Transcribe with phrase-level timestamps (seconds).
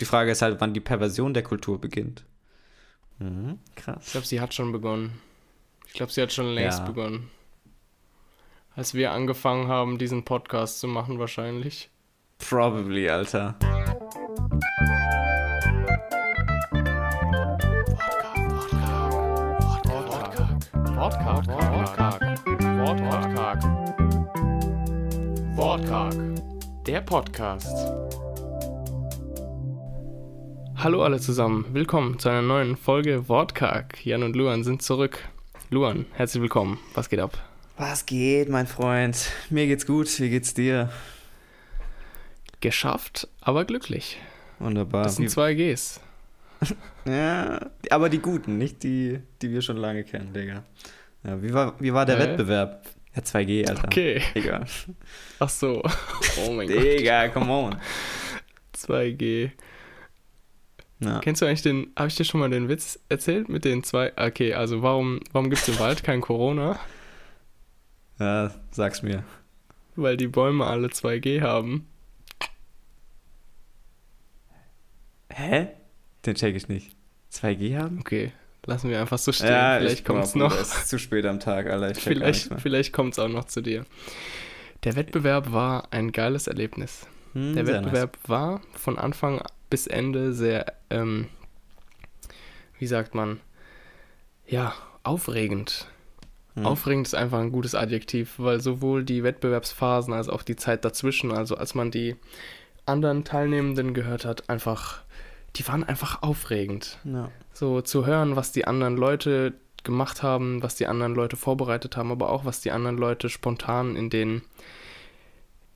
[0.00, 2.24] Die Frage ist halt, wann die Perversion der Kultur beginnt.
[3.18, 4.02] Mhm, krass.
[4.06, 5.12] Ich glaube, sie hat schon begonnen.
[5.86, 6.84] Ich glaube, sie hat schon längst Ja.
[6.86, 7.30] begonnen.
[8.74, 11.90] Als wir angefangen haben, diesen Podcast zu machen, wahrscheinlich.
[12.38, 13.56] Probably, Alter.
[20.96, 21.46] Wortkarg.
[21.46, 22.20] Wortkarg.
[22.78, 23.62] Wortkarg.
[25.56, 26.14] Wortkarg.
[26.86, 27.76] Der Podcast.
[30.82, 31.66] Hallo alle zusammen.
[31.74, 34.02] Willkommen zu einer neuen Folge Wortkarg.
[34.06, 35.28] Jan und Luan sind zurück.
[35.68, 36.78] Luan, herzlich willkommen.
[36.94, 37.36] Was geht ab?
[37.76, 39.30] Was geht, mein Freund?
[39.50, 40.88] Mir geht's gut, wie geht's dir?
[42.60, 44.18] Geschafft, aber glücklich.
[44.58, 45.04] Wunderbar.
[45.04, 46.00] Das sind zwei Gs.
[47.04, 47.60] ja,
[47.90, 50.64] aber die guten, nicht die, die wir schon lange kennen, Digga.
[51.24, 52.22] Ja, wie, war, wie war der Hä?
[52.22, 52.86] Wettbewerb?
[53.14, 53.84] Ja, 2G, Alter.
[53.84, 54.22] Okay.
[54.34, 54.64] Digga.
[55.40, 55.82] Ach so.
[56.46, 56.82] Oh mein Gott.
[56.82, 57.76] Digga, come on.
[58.74, 59.50] 2G.
[61.00, 61.20] Ja.
[61.20, 64.12] Kennst du eigentlich den, habe ich dir schon mal den Witz erzählt mit den zwei?
[64.16, 66.78] Okay, also warum, warum gibt es im Wald kein Corona?
[68.18, 69.24] ja, sag's mir.
[69.96, 71.86] Weil die Bäume alle 2G haben.
[75.32, 75.68] Hä?
[76.26, 76.94] Den check ich nicht.
[77.32, 78.00] 2G haben?
[78.00, 78.32] Okay,
[78.66, 79.48] lassen wir einfach so stehen.
[79.48, 80.54] Ja, vielleicht ich komm kommt auf, es noch.
[80.54, 81.98] Es ist zu spät am Tag, Alter.
[81.98, 83.86] Vielleicht, vielleicht kommt es auch noch zu dir.
[84.84, 87.06] Der Wettbewerb war ein geiles Erlebnis.
[87.32, 91.28] Hm, Der Wettbewerb war von Anfang bis Ende sehr, ähm,
[92.78, 93.40] wie sagt man,
[94.46, 95.86] ja, aufregend.
[96.54, 96.66] Hm.
[96.66, 101.32] Aufregend ist einfach ein gutes Adjektiv, weil sowohl die Wettbewerbsphasen als auch die Zeit dazwischen,
[101.32, 102.16] also als man die
[102.86, 105.02] anderen Teilnehmenden gehört hat, einfach,
[105.56, 106.98] die waren einfach aufregend.
[107.04, 107.30] Ja.
[107.52, 109.54] So zu hören, was die anderen Leute
[109.84, 113.96] gemacht haben, was die anderen Leute vorbereitet haben, aber auch was die anderen Leute spontan
[113.96, 114.42] in den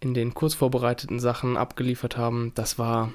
[0.00, 3.14] in den kurz vorbereiteten Sachen abgeliefert haben, das war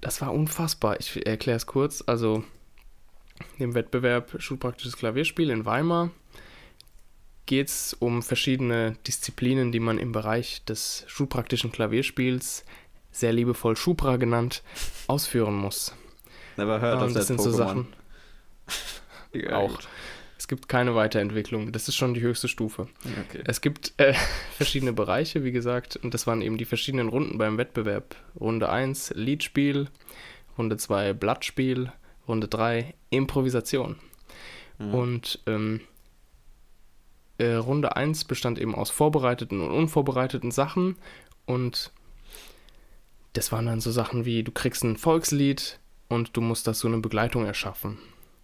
[0.00, 0.98] das war unfassbar.
[1.00, 2.02] Ich erkläre es kurz.
[2.06, 2.44] Also
[3.58, 6.10] im Wettbewerb Schulpraktisches Klavierspiel in Weimar
[7.46, 12.64] geht es um verschiedene Disziplinen, die man im Bereich des schulpraktischen Klavierspiels,
[13.12, 14.62] sehr liebevoll Schupra genannt,
[15.06, 15.94] ausführen muss.
[16.56, 17.56] Never heard of Ähm, that das sind so Pokémon.
[17.56, 17.86] Sachen.
[19.52, 19.78] Auch.
[20.38, 21.72] Es gibt keine Weiterentwicklung.
[21.72, 22.88] Das ist schon die höchste Stufe.
[23.28, 23.42] Okay.
[23.46, 24.14] Es gibt äh,
[24.56, 28.16] verschiedene Bereiche, wie gesagt, und das waren eben die verschiedenen Runden beim Wettbewerb.
[28.38, 29.88] Runde 1 Liedspiel,
[30.58, 31.92] Runde 2 Blattspiel,
[32.28, 33.96] Runde 3 Improvisation.
[34.78, 34.94] Mhm.
[34.94, 35.80] Und ähm,
[37.38, 40.96] äh, Runde 1 bestand eben aus vorbereiteten und unvorbereiteten Sachen
[41.44, 41.92] und
[43.34, 46.98] das waren dann so Sachen wie, du kriegst ein Volkslied und du musst dazu eine
[46.98, 47.98] Begleitung erschaffen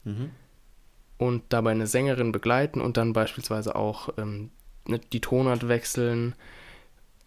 [0.05, 0.31] Mhm.
[1.23, 4.51] Und dabei eine Sängerin begleiten und dann beispielsweise auch ähm,
[4.89, 6.35] ne, die Tonart wechseln,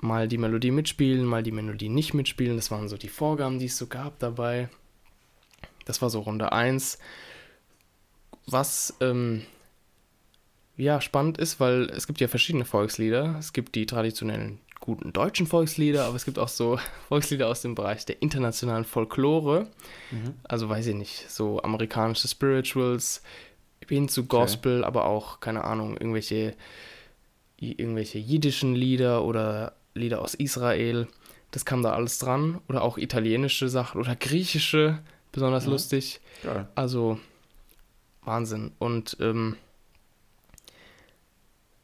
[0.01, 2.57] mal die Melodie mitspielen, mal die Melodie nicht mitspielen.
[2.57, 4.67] Das waren so die Vorgaben, die es so gab dabei.
[5.85, 6.99] Das war so Runde 1.
[8.47, 9.45] Was ähm,
[10.75, 13.37] ja spannend ist, weil es gibt ja verschiedene Volkslieder.
[13.39, 17.75] Es gibt die traditionellen guten deutschen Volkslieder, aber es gibt auch so Volkslieder aus dem
[17.75, 19.67] Bereich der internationalen Folklore
[20.11, 20.33] Mhm.
[20.43, 23.23] also weiß ich nicht, so amerikanische Spirituals
[23.87, 26.55] hin zu Gospel, aber auch, keine Ahnung, irgendwelche,
[27.59, 31.07] irgendwelche jiddischen Lieder oder Lieder aus Israel.
[31.51, 32.59] Das kam da alles dran.
[32.67, 34.99] Oder auch italienische Sachen oder griechische,
[35.31, 35.71] besonders Mhm.
[35.71, 36.19] lustig.
[36.43, 36.67] Geil.
[36.75, 37.19] Also
[38.23, 38.71] Wahnsinn.
[38.79, 39.55] Und ähm,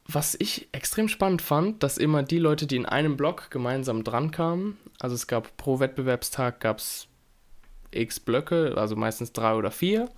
[0.06, 4.30] was ich extrem spannend fand, dass immer die Leute, die in einem Block gemeinsam dran
[4.30, 7.06] kamen, also es gab pro Wettbewerbstag gab es
[7.92, 10.10] x Blöcke, also meistens drei oder vier.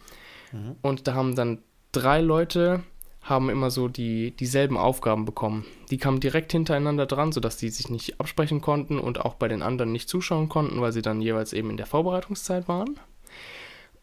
[0.53, 0.77] Mhm.
[0.83, 1.63] Und da haben dann
[1.93, 2.83] drei Leute
[3.25, 5.65] haben immer so die dieselben Aufgaben bekommen.
[5.91, 9.63] Die kamen direkt hintereinander dran, sodass die sich nicht absprechen konnten und auch bei den
[9.63, 13.01] anderen nicht zuschauen konnten, weil sie dann jeweils eben in der Vorbereitungszeit waren.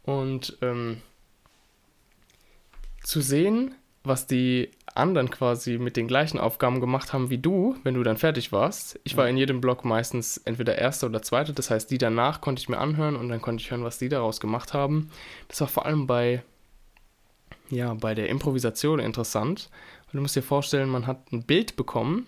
[0.04, 1.02] Und ähm,
[3.04, 7.94] zu sehen, was die anderen quasi mit den gleichen Aufgaben gemacht haben wie du, wenn
[7.94, 9.00] du dann fertig warst.
[9.04, 12.62] Ich war in jedem Block meistens entweder erster oder zweiter, das heißt, die danach konnte
[12.62, 15.10] ich mir anhören und dann konnte ich hören, was die daraus gemacht haben.
[15.48, 16.44] Das war vor allem bei,
[17.70, 19.70] ja, bei der Improvisation interessant.
[20.08, 22.28] Und du musst dir vorstellen, man hat ein Bild bekommen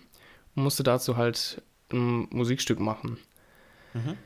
[0.54, 1.62] und musste dazu halt
[1.92, 3.18] ein Musikstück machen.
[3.92, 4.16] Mhm.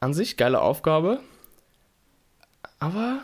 [0.00, 1.20] An sich geile Aufgabe,
[2.78, 3.22] aber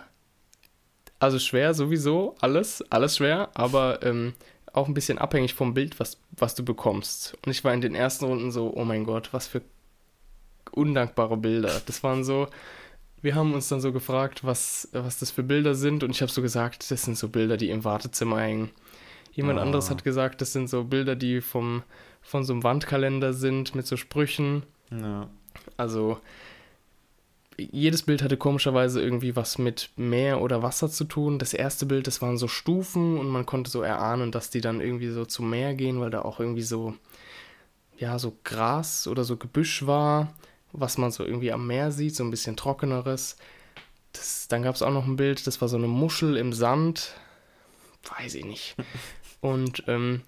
[1.25, 4.35] also schwer sowieso, alles, alles schwer, aber ähm,
[4.73, 7.37] auch ein bisschen abhängig vom Bild, was, was du bekommst.
[7.45, 9.63] Und ich war in den ersten Runden so, oh mein Gott, was für
[10.73, 11.81] undankbare Bilder.
[11.87, 12.49] Das waren so,
[13.23, 16.31] wir haben uns dann so gefragt, was, was das für Bilder sind und ich habe
[16.33, 18.71] so gesagt, das sind so Bilder, die im Wartezimmer hängen.
[19.33, 19.63] Jemand Ah.
[19.63, 21.83] anderes hat gesagt, das sind so Bilder, die vom,
[22.23, 24.63] von so einem Wandkalender sind mit so Sprüchen.
[24.91, 25.29] Ja.
[25.77, 26.19] Also
[27.57, 31.39] jedes Bild hatte komischerweise irgendwie was mit Meer oder Wasser zu tun.
[31.39, 34.81] Das erste Bild, das waren so Stufen und man konnte so erahnen, dass die dann
[34.81, 36.95] irgendwie so zum Meer gehen, weil da auch irgendwie so,
[37.99, 40.35] ja, so Gras oder so Gebüsch war,
[40.73, 43.37] was man so irgendwie am Meer sieht, so ein bisschen trockeneres.
[44.13, 47.15] Das, dann gab es auch noch ein Bild, das war so eine Muschel im Sand.
[48.19, 48.77] Weiß ich nicht.
[49.41, 50.23] Und ähm,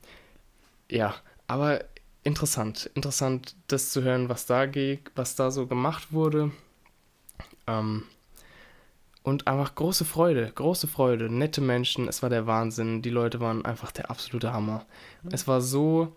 [0.91, 1.15] ja,
[1.47, 1.85] aber
[2.23, 6.51] interessant, interessant, das zu hören, was da geht, was da so gemacht wurde.
[7.67, 8.05] Ähm,
[9.23, 13.65] und einfach große Freude, große Freude, nette Menschen, es war der Wahnsinn, die Leute waren
[13.65, 14.87] einfach der absolute Hammer.
[15.23, 15.31] Mhm.
[15.33, 16.15] Es war so,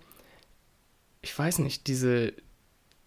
[1.22, 2.34] ich weiß nicht, diese,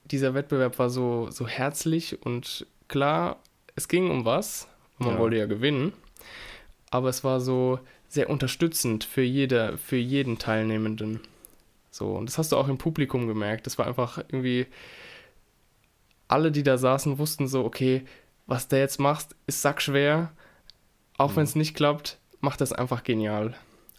[0.04, 3.38] dieser Wettbewerb war so, so herzlich und klar,
[3.76, 4.66] es ging um was,
[4.98, 5.18] man ja.
[5.18, 5.92] wollte ja gewinnen,
[6.90, 7.78] aber es war so
[8.08, 11.20] sehr unterstützend für, jeder, für jeden Teilnehmenden.
[11.90, 13.66] So, und das hast du auch im Publikum gemerkt.
[13.66, 14.66] Das war einfach irgendwie,
[16.28, 18.02] alle, die da saßen, wussten so, okay,
[18.46, 20.32] was der jetzt macht, ist sackschwer.
[21.18, 21.36] Auch mhm.
[21.36, 23.54] wenn es nicht klappt, macht das einfach genial.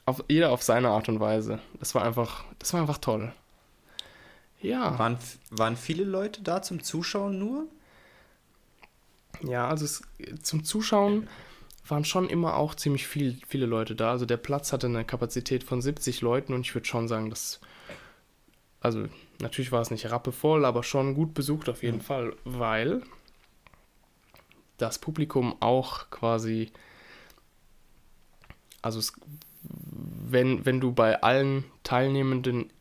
[0.06, 1.60] Auf, jeder auf seine Art und Weise.
[1.80, 3.34] Das war einfach, das war einfach toll.
[4.62, 4.98] Ja.
[4.98, 5.18] Waren,
[5.50, 7.68] waren viele Leute da zum Zuschauen nur?
[9.42, 10.04] Ja, also es,
[10.42, 11.28] zum Zuschauen
[11.88, 14.12] waren schon immer auch ziemlich viel, viele Leute da.
[14.12, 17.60] Also der Platz hatte eine Kapazität von 70 Leuten und ich würde schon sagen, dass
[18.80, 19.06] also
[19.42, 22.02] natürlich war es nicht rappevoll, aber schon gut besucht auf jeden mhm.
[22.02, 23.02] Fall, weil
[24.78, 26.72] das Publikum auch quasi,
[28.82, 29.14] also es,
[29.62, 32.72] wenn, wenn du bei allen Teilnehmenden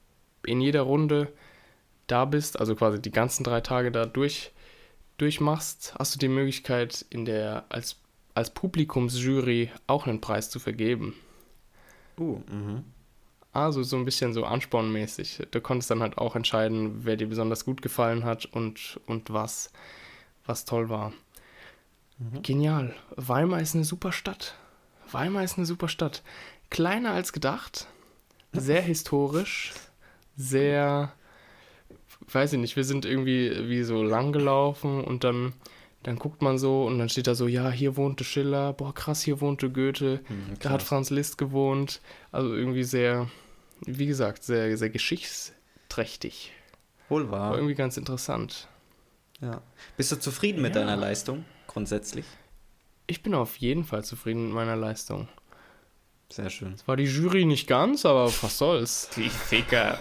[0.44, 1.32] in jeder Runde
[2.06, 4.52] da bist, also quasi die ganzen drei Tage da durch,
[5.18, 8.00] durchmachst, hast du die Möglichkeit, in der, als,
[8.34, 11.14] als Publikumsjury auch einen Preis zu vergeben.
[12.18, 12.84] Uh, mhm.
[13.52, 15.42] Also so ein bisschen so anspornmäßig.
[15.50, 19.70] Du konntest dann halt auch entscheiden, wer dir besonders gut gefallen hat und, und was,
[20.46, 21.12] was toll war.
[22.18, 22.42] Mhm.
[22.42, 22.94] Genial.
[23.16, 24.54] Weimar ist eine super Stadt.
[25.10, 26.22] Weimar ist eine super Stadt.
[26.70, 27.86] Kleiner als gedacht,
[28.52, 29.72] sehr historisch,
[30.36, 31.12] sehr,
[32.30, 35.52] weiß ich nicht, wir sind irgendwie wie so lang gelaufen und dann,
[36.02, 39.22] dann guckt man so und dann steht da so, ja, hier wohnte Schiller, boah, krass,
[39.22, 42.00] hier wohnte Goethe, mhm, da hat Franz Liszt gewohnt.
[42.30, 43.28] Also irgendwie sehr,
[43.84, 46.52] wie gesagt, sehr, sehr geschichtsträchtig.
[47.08, 47.50] Wohl wahr.
[47.50, 48.68] War irgendwie ganz interessant.
[49.40, 49.60] Ja.
[49.96, 50.80] Bist du zufrieden mit ja.
[50.80, 52.24] deiner Leistung grundsätzlich?
[53.06, 55.28] Ich bin auf jeden Fall zufrieden mit meiner Leistung.
[56.28, 56.72] Sehr schön.
[56.72, 59.10] Es war die Jury nicht ganz, aber was soll's.
[59.16, 59.98] Die Ficker.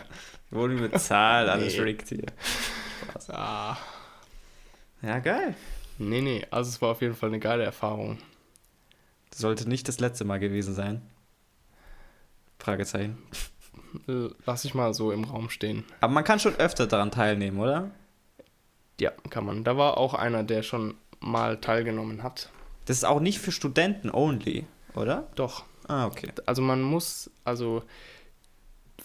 [0.49, 1.81] Wurde mit Zahl, alles nee.
[1.81, 2.25] rigged hier.
[3.27, 3.77] Ah.
[5.01, 5.55] Ja, geil.
[5.97, 8.19] Nee, nee, also es war auf jeden Fall eine geile Erfahrung.
[9.29, 11.01] Das sollte nicht das letzte Mal gewesen sein.
[12.59, 13.17] Fragezeichen.
[14.45, 15.83] Lass ich mal so im Raum stehen.
[15.99, 17.91] Aber man kann schon öfter daran teilnehmen, oder?
[18.99, 19.63] Ja, kann man.
[19.63, 22.49] Da war auch einer, der schon mal teilgenommen hat.
[22.85, 24.65] Das ist auch nicht für Studenten only,
[24.95, 25.29] oder?
[25.35, 25.63] Doch.
[25.87, 26.29] Ah, okay.
[26.45, 27.83] Also man muss, also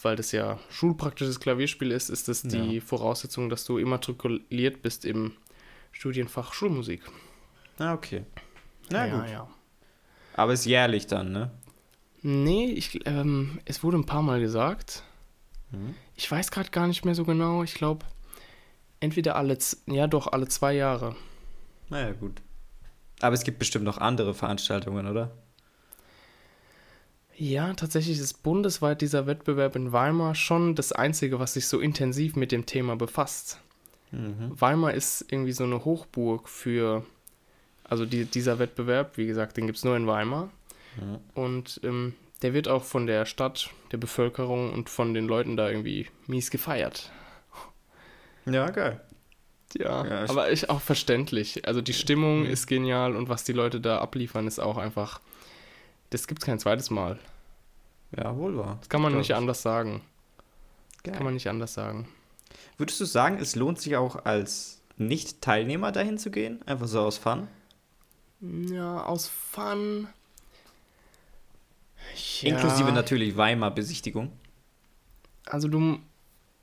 [0.03, 2.81] weil das ja schulpraktisches Klavierspiel ist, ist das die ja.
[2.81, 5.33] Voraussetzung, dass du immatrikuliert bist im
[5.93, 7.03] Studienfach Schulmusik.
[7.79, 8.25] Ah, okay.
[8.91, 9.31] Na ja, gut.
[9.31, 9.49] Ja.
[10.35, 11.51] Aber ist jährlich dann, ne?
[12.23, 15.03] Nee, ich, ähm, es wurde ein paar Mal gesagt.
[15.71, 15.95] Mhm.
[16.15, 17.63] Ich weiß gerade gar nicht mehr so genau.
[17.63, 18.05] Ich glaube,
[19.01, 21.17] entweder alle, ja doch, alle zwei Jahre.
[21.89, 22.43] Naja, gut.
[23.21, 25.31] Aber es gibt bestimmt noch andere Veranstaltungen, oder?
[27.39, 32.35] Ja, tatsächlich ist bundesweit dieser Wettbewerb in Weimar schon das Einzige, was sich so intensiv
[32.35, 33.61] mit dem Thema befasst.
[34.11, 34.59] Mhm.
[34.59, 37.05] Weimar ist irgendwie so eine Hochburg für,
[37.85, 40.51] also die, dieser Wettbewerb, wie gesagt, den gibt es nur in Weimar.
[40.99, 41.19] Mhm.
[41.35, 45.69] Und ähm, der wird auch von der Stadt, der Bevölkerung und von den Leuten da
[45.69, 47.11] irgendwie mies gefeiert.
[48.47, 49.01] Ja, geil.
[49.75, 51.67] Ja, ja aber ich auch verständlich.
[51.67, 52.47] Also die Stimmung mhm.
[52.47, 55.21] ist genial und was die Leute da abliefern, ist auch einfach.
[56.11, 57.19] Das gibt es kein zweites Mal.
[58.17, 58.77] Ja, wohl wahr.
[58.81, 60.03] Das kann man nicht anders sagen.
[61.03, 61.15] Geil.
[61.15, 62.09] Kann man nicht anders sagen.
[62.79, 66.61] Würdest du sagen, es lohnt sich auch als Nicht-Teilnehmer dahin zu gehen?
[66.67, 67.49] Einfach so aus Fun?
[68.41, 70.09] Ja, aus Fun
[72.41, 72.51] ja.
[72.51, 74.33] Inklusive natürlich Weimar-Besichtigung.
[75.47, 75.99] Also du,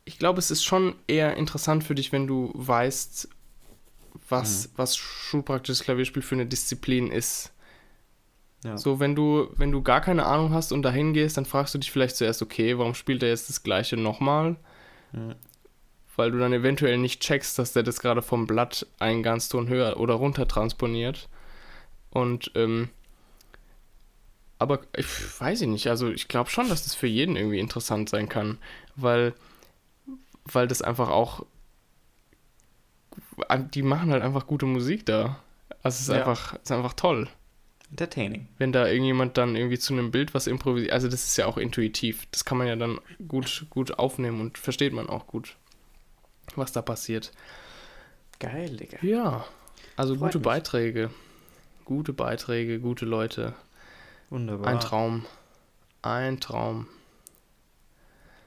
[0.06, 3.30] ich glaube, es ist schon eher interessant für dich, wenn du weißt,
[4.30, 4.72] was, mhm.
[4.78, 7.52] was schulpraktisches Klavierspiel für eine Disziplin ist.
[8.64, 8.78] Ja.
[8.78, 11.80] So, wenn du, wenn du gar keine Ahnung hast und dahin gehst, dann fragst du
[11.80, 14.56] dich vielleicht zuerst, okay, warum spielt er jetzt das gleiche nochmal?
[15.12, 15.36] Mhm.
[16.16, 20.00] Weil du dann eventuell nicht checkst, dass der das gerade vom Blatt einen Ganzton höher
[20.00, 21.28] oder runter transponiert.
[22.12, 22.90] Und ähm,
[24.60, 25.08] aber ich
[25.40, 25.88] weiß ich nicht.
[25.88, 28.60] Also ich glaube schon, dass das für jeden irgendwie interessant sein kann,
[28.96, 29.34] weil,
[30.46, 31.46] weil das einfach auch
[33.74, 35.40] die machen halt einfach gute Musik da.
[35.82, 36.16] Also es ist, Ja.
[36.16, 37.30] einfach, es ist einfach toll.
[37.90, 38.48] Entertaining.
[38.58, 41.58] Wenn da irgendjemand dann irgendwie zu einem Bild was improvisiert, also das ist ja auch
[41.58, 42.26] intuitiv.
[42.32, 45.56] Das kann man ja dann gut, gut aufnehmen und versteht man auch gut,
[46.56, 47.32] was da passiert.
[48.40, 48.98] Geil, Digga.
[49.04, 49.46] Ja,
[49.96, 50.46] also Freut gute mich.
[50.46, 51.10] Beiträge.
[51.86, 53.54] Gute Beiträge, gute Leute.
[54.30, 54.68] Wunderbar.
[54.68, 55.26] Ein Traum.
[56.02, 56.88] Ein Traum.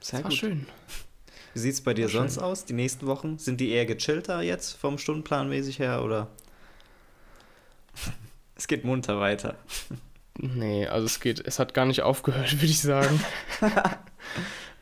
[0.00, 0.38] Sehr Das war gut.
[0.38, 0.66] schön.
[1.56, 3.38] Wie sieht's bei dir sonst aus, die nächsten Wochen?
[3.38, 6.28] Sind die eher gechillter jetzt vom Stundenplan mäßig her oder?
[8.56, 9.56] es geht munter weiter.
[10.36, 13.24] Nee, also es geht, es hat gar nicht aufgehört, würde ich sagen.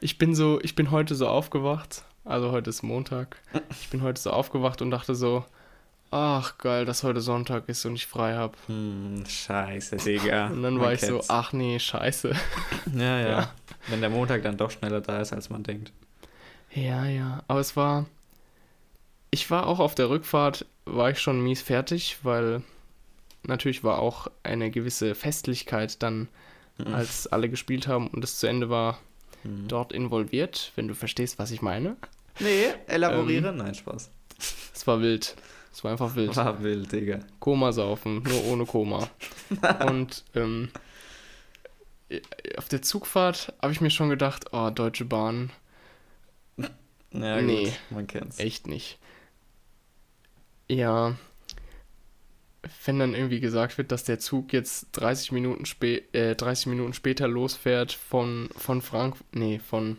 [0.01, 3.37] ich bin so, ich bin heute so aufgewacht, also heute ist Montag.
[3.81, 5.45] Ich bin heute so aufgewacht und dachte so,
[6.11, 8.55] ach geil, dass heute Sonntag ist und ich frei habe.
[8.67, 10.49] Hm, scheiße, Digga.
[10.49, 12.33] Und dann war ich so, ach nee, scheiße.
[12.97, 13.55] Ja, ja, Ja.
[13.87, 15.93] Wenn der Montag dann doch schneller da ist, als man denkt.
[16.75, 18.07] Ja, ja, aber es war,
[19.31, 22.63] ich war auch auf der Rückfahrt, war ich schon mies fertig, weil
[23.45, 26.29] natürlich war auch eine gewisse Festlichkeit dann,
[26.79, 26.93] Mhm.
[26.93, 28.99] als alle gespielt haben und es zu Ende war,
[29.45, 29.69] Mhm.
[29.69, 31.97] dort involviert, wenn du verstehst, was ich meine.
[32.41, 33.51] Nee, elaboriere.
[33.51, 34.11] Ähm, Nein, Spaß.
[34.75, 35.37] Es war wild.
[35.73, 36.35] Es war einfach wild.
[36.35, 37.21] War wild, Digga.
[37.39, 39.09] Koma saufen, nur ohne Koma.
[39.89, 40.71] Und ähm,
[42.59, 45.51] auf der Zugfahrt habe ich mir schon gedacht, oh, Deutsche Bahn,
[47.15, 47.65] Ja, Nee.
[47.65, 48.39] gut, man kennt's.
[48.39, 48.99] echt nicht.
[50.69, 51.15] Ja,
[52.87, 56.95] wenn dann irgendwie gesagt wird, dass der Zug jetzt 30 Minuten, spä äh, 30 Minuten
[56.95, 59.99] später losfährt von, von Frankfurt, nee, von,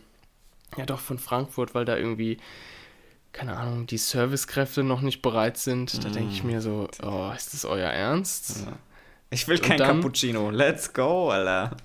[0.76, 2.38] ja doch, von Frankfurt, weil da irgendwie,
[3.32, 6.46] keine Ahnung, die Servicekräfte noch nicht bereit sind, da denke ich Mm.
[6.48, 8.66] mir so, oh, ist das euer Ernst?
[8.66, 8.72] Ja.
[9.30, 10.50] Ich will Und kein dann- Cappuccino.
[10.50, 11.76] Let's go, Alter.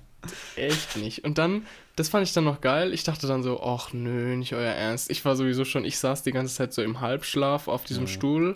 [0.55, 1.23] Echt nicht.
[1.23, 2.93] Und dann, das fand ich dann noch geil.
[2.93, 5.10] Ich dachte dann so, ach nö, nicht euer Ernst.
[5.12, 8.07] Ich war sowieso schon, ich saß die ganze Zeit so im Halbschlaf auf diesem Mhm.
[8.07, 8.55] Stuhl.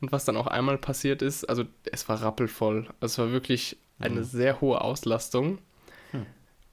[0.00, 2.88] Und was dann auch einmal passiert ist, also es war rappelvoll.
[3.00, 4.24] Also es war wirklich eine Mhm.
[4.24, 5.58] sehr hohe Auslastung.
[6.10, 6.26] Hm.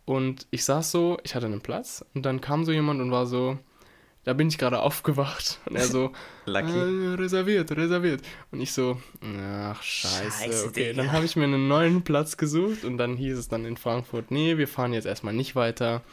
[0.06, 3.26] Und ich saß so, ich hatte einen Platz und dann kam so jemand und war
[3.28, 3.58] so,
[4.24, 5.60] da bin ich gerade aufgewacht.
[5.66, 6.12] Und er so,
[6.46, 6.72] Lucky.
[6.72, 8.22] äh, reserviert, reserviert.
[8.52, 10.90] Und ich so, ach scheiße, Scheiße, okay.
[10.92, 11.02] Digga.
[11.02, 14.30] Dann habe ich mir einen neuen Platz gesucht und dann hieß es dann in Frankfurt,
[14.30, 16.04] nee, wir fahren jetzt erstmal nicht weiter.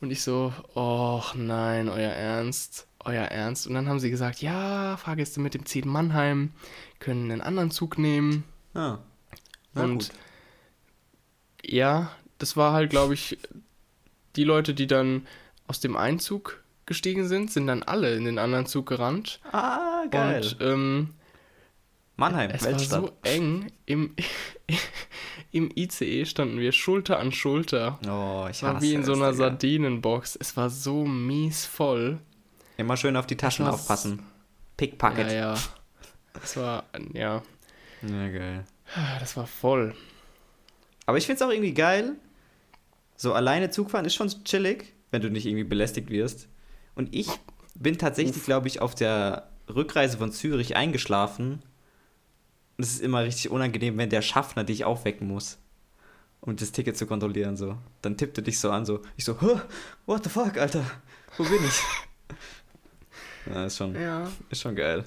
[0.00, 3.66] Und ich so, oh nein, euer Ernst, euer Ernst.
[3.66, 6.52] Und dann haben sie gesagt, ja, Fahrgäste mit dem Ziel Mannheim
[7.00, 8.44] können einen anderen Zug nehmen.
[8.72, 8.98] Ah.
[9.74, 10.10] Und gut.
[11.62, 13.38] ja, das war halt, glaube ich,
[14.36, 15.26] die Leute, die dann
[15.66, 19.40] aus dem Einzug gestiegen sind, sind dann alle in den anderen Zug gerannt.
[19.52, 20.42] Ah, geil.
[20.42, 21.14] Und ähm,
[22.16, 23.00] Mannheim, es war Weltstadt.
[23.02, 23.72] so eng.
[23.86, 24.14] Im,
[25.50, 27.98] Im ICE standen wir Schulter an Schulter.
[28.08, 29.32] oh, ich war hasse wie in so einer.
[29.34, 30.36] Sardinenbox.
[30.40, 32.18] Es war so mies voll.
[32.76, 34.20] Immer schön auf die Taschen war aufpassen.
[34.76, 35.30] Pickpocket.
[35.30, 35.54] Ja, ja.
[36.42, 37.42] Es war, ja,
[38.02, 38.64] ja, geil.
[39.20, 39.94] das war voll.
[41.06, 42.16] Aber ich find's auch irgendwie geil.
[43.16, 46.48] So alleine Zugfahren ist schon chillig, wenn du nicht irgendwie belästigt wirst.
[46.94, 47.28] Und ich
[47.74, 51.62] bin tatsächlich, glaube ich, auf der Rückreise von Zürich eingeschlafen.
[52.76, 55.58] Und es ist immer richtig unangenehm, wenn der Schaffner dich aufwecken muss,
[56.40, 57.56] um das Ticket zu kontrollieren.
[57.56, 57.76] So.
[58.02, 59.00] Dann tippt er dich so an, so.
[59.16, 59.60] Ich so, "Huh,
[60.06, 60.84] what the fuck, Alter?
[61.36, 61.80] Wo bin ich?
[63.52, 64.28] ja, ist schon, Ja.
[64.50, 65.04] ist schon geil.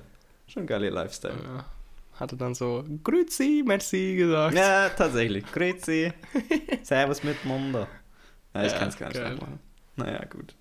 [0.48, 1.36] Schon geil, ihr Lifestyle.
[1.44, 1.66] ja.
[2.20, 4.56] Hatte dann so, Grüezi, merci gesagt.
[4.58, 5.46] Ja, tatsächlich.
[5.52, 6.12] Grüezi.
[6.84, 7.86] Servus mit Mundo.
[8.56, 9.60] Ja, ich Ja, kann es gar nicht nachmachen.
[9.98, 10.56] Naja, gut.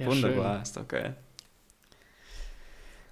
[0.00, 1.16] Ja, Wunderbar, ist doch geil.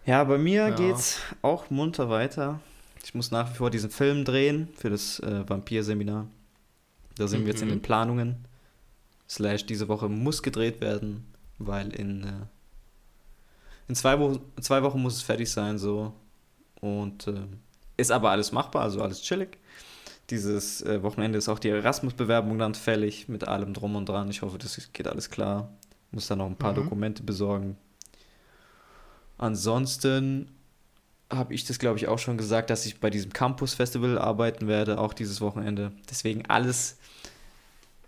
[0.07, 0.75] Ja, bei mir Ja.
[0.75, 2.61] geht's auch munter weiter.
[3.05, 6.27] Ich muss nach wie vor diesen Film drehen für das äh, Vampir-Seminar.
[7.17, 7.73] Da sind wir jetzt in Mhm.
[7.73, 8.45] den Planungen.
[9.29, 11.27] Slash, diese Woche muss gedreht werden,
[11.59, 12.33] weil in, äh,
[13.89, 16.15] in zwei, Wochen, zwei Wochen muss es fertig sein, so.
[16.81, 17.43] Und äh,
[17.97, 19.59] ist aber alles machbar, also alles chillig.
[20.31, 24.31] Dieses äh, Wochenende ist auch die Erasmus-Bewerbung dann fällig mit allem drum und dran.
[24.31, 25.71] Ich hoffe, das geht alles klar.
[26.11, 26.77] Muss dann noch ein paar Mhm.
[26.77, 27.77] Dokumente besorgen.
[29.37, 30.51] Ansonsten
[31.31, 34.99] habe ich das, glaube ich, auch schon gesagt, dass ich bei diesem Campus-Festival arbeiten werde,
[34.99, 35.93] auch dieses Wochenende.
[36.11, 36.97] Deswegen alles,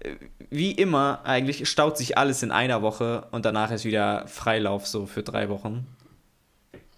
[0.00, 0.14] äh,
[0.48, 5.06] wie immer, eigentlich staut sich alles in einer Woche und danach ist wieder Freilauf so
[5.06, 5.86] für drei Wochen.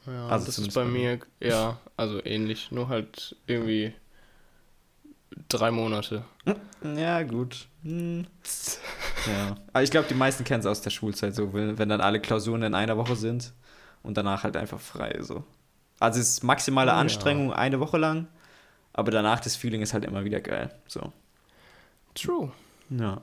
[0.07, 3.93] Ja, Also das ist bei bei mir, ja, also ähnlich, nur halt irgendwie
[5.49, 6.25] drei Monate.
[6.97, 7.67] Ja, gut.
[7.83, 8.27] Hm.
[9.27, 9.57] Ja.
[9.73, 12.21] Aber ich glaube, die meisten kennen es aus der Schulzeit, so, wenn, wenn dann alle
[12.21, 13.53] Klausuren in einer Woche sind
[14.03, 15.45] und danach halt einfach frei, so.
[16.01, 16.97] Also es ist maximale Ja.
[16.97, 18.27] Anstrengung eine Woche lang,
[18.93, 21.13] aber danach das Feeling ist halt immer wieder geil, so.
[22.15, 22.51] True.
[22.91, 23.21] Ja.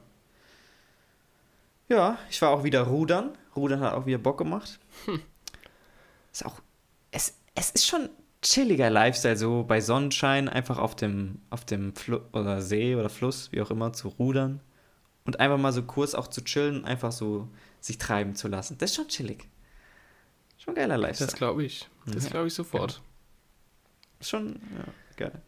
[1.89, 3.31] Ja, ich war auch wieder rudern.
[3.55, 4.79] Rudern hat auch wieder Bock gemacht.
[6.31, 6.61] Ist auch
[7.11, 8.09] es ist schon
[8.41, 13.51] chilliger Lifestyle, so bei Sonnenschein einfach auf dem, auf dem Flu oder See oder Fluss,
[13.51, 14.61] wie auch immer, zu rudern
[15.25, 17.47] und einfach mal so kurz auch zu chillen, einfach so
[17.81, 18.77] sich treiben zu lassen.
[18.77, 19.47] Das ist schon chillig.
[20.57, 21.27] Schon geiler Lifestyle.
[21.29, 21.87] Das glaube ich.
[22.05, 22.95] Das Ja, glaube ich sofort.
[22.95, 23.05] Genau.
[24.21, 25.41] Schon, ja, geil.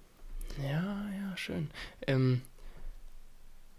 [0.63, 1.69] Ja, ja, schön.
[2.07, 2.41] Ähm,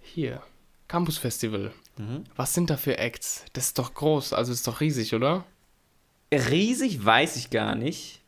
[0.01, 0.43] hier,
[0.89, 1.73] Campus Festival.
[1.97, 2.25] Mhm.
[2.37, 3.45] Was sind da für Acts?
[3.55, 5.45] Das ist doch groß, also ist doch riesig, oder?
[6.33, 8.21] Riesig weiß ich gar nicht.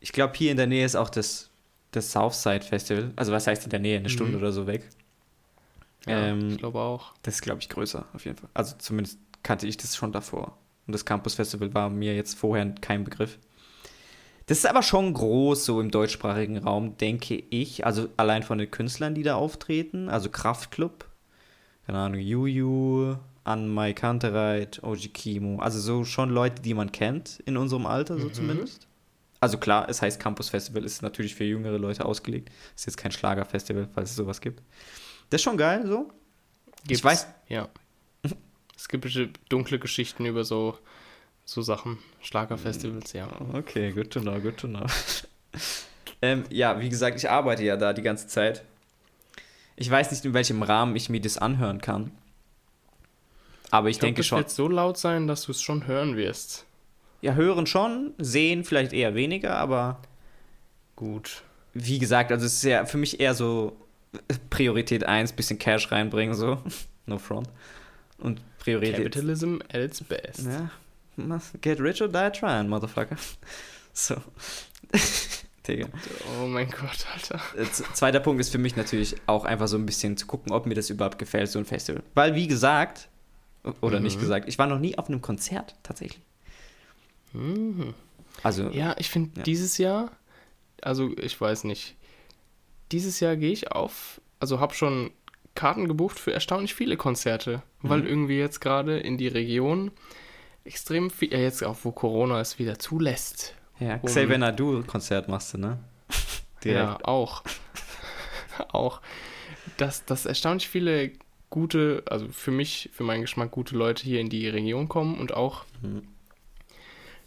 [0.00, 1.50] Ich glaube, hier in der Nähe ist auch das,
[1.90, 3.12] das Southside Festival.
[3.16, 3.98] Also, was heißt in der Nähe?
[3.98, 4.38] Eine Stunde Mhm.
[4.38, 4.88] oder so weg.
[6.06, 7.12] Ja, Ähm, ich glaube auch.
[7.22, 8.48] Das ist, glaube ich, größer, auf jeden Fall.
[8.54, 10.56] Also, zumindest kannte ich das schon davor.
[10.86, 13.38] Und das Campus Festival war mir jetzt vorher kein Begriff.
[14.46, 17.84] Das ist aber schon groß, so im deutschsprachigen Raum, denke ich.
[17.84, 20.08] Also, allein von den Künstlern, die da auftreten.
[20.08, 21.06] Also, Kraftklub,
[21.86, 25.60] keine Ahnung, Juju, Anmai Kantereit, OG Kimo.
[25.60, 28.32] Also, so schon Leute, die man kennt in unserem Alter, so Mhm.
[28.34, 28.86] zumindest.
[29.40, 32.50] Also, klar, es heißt Campus Festival, ist natürlich für jüngere Leute ausgelegt.
[32.74, 34.62] Ist jetzt kein Schlagerfestival, falls es sowas gibt.
[35.30, 36.10] Das ist schon geil, so.
[36.86, 37.04] Gibt's?
[37.04, 37.68] weiß- Ja.
[38.76, 39.06] es gibt
[39.48, 40.78] dunkle Geschichten über so,
[41.44, 41.98] so Sachen.
[42.22, 43.28] Schlagerfestivals, ja.
[43.52, 44.86] Okay, good to know, good to know.
[46.22, 48.64] ähm, ja, wie gesagt, ich arbeite ja da die ganze Zeit.
[49.76, 52.10] Ich weiß nicht, in welchem Rahmen ich mir das anhören kann.
[53.70, 54.38] Aber ich, Ich glaub, denke das schon.
[54.38, 56.64] wird so laut sein, dass du es schon hören wirst.
[57.20, 60.00] Ja, hören schon, sehen vielleicht eher weniger, aber
[60.96, 61.42] Gut.
[61.74, 63.76] wie gesagt, also es ist ja für mich eher so
[64.50, 66.62] Priorität 1, bisschen Cash reinbringen, so.
[67.06, 67.48] no front.
[68.18, 68.96] Und Priorität.
[68.96, 70.46] Capitalism at its best.
[70.46, 70.70] Ja,
[71.60, 73.16] get rich or die trying, motherfucker.
[73.92, 74.14] So.
[75.66, 75.88] Digga.
[76.40, 77.40] Oh mein Gott, Alter.
[77.56, 80.66] Äh, Zweiter Punkt ist für mich natürlich auch einfach so ein bisschen zu gucken, ob
[80.66, 82.02] mir das überhaupt gefällt, so ein Festival.
[82.14, 83.08] Weil, wie gesagt,
[83.80, 84.20] oder nicht Mhm.
[84.20, 86.22] gesagt, ich war noch nie auf einem Konzert tatsächlich.
[87.32, 87.92] Mhm.
[88.42, 89.42] Also, Ja, ich finde Ja.
[89.42, 90.12] dieses Jahr,
[90.80, 91.96] also ich weiß nicht,
[92.92, 95.10] dieses Jahr gehe ich auf, also habe schon
[95.54, 98.06] Karten gebucht für erstaunlich viele Konzerte, weil Mhm.
[98.06, 99.90] irgendwie jetzt gerade in die Region
[100.64, 103.54] extrem viel, ja jetzt auch wo Corona es wieder zulässt.
[103.80, 105.78] ja, Xavier Nadu-Konzert machst du, ne?
[106.64, 107.42] Ja, auch.
[108.72, 109.00] auch.
[109.76, 111.12] Dass, dass erstaunlich viele
[111.50, 115.32] gute, also für mich, für meinen Geschmack gute Leute hier in die Region kommen und
[115.32, 116.02] auch, Mhm.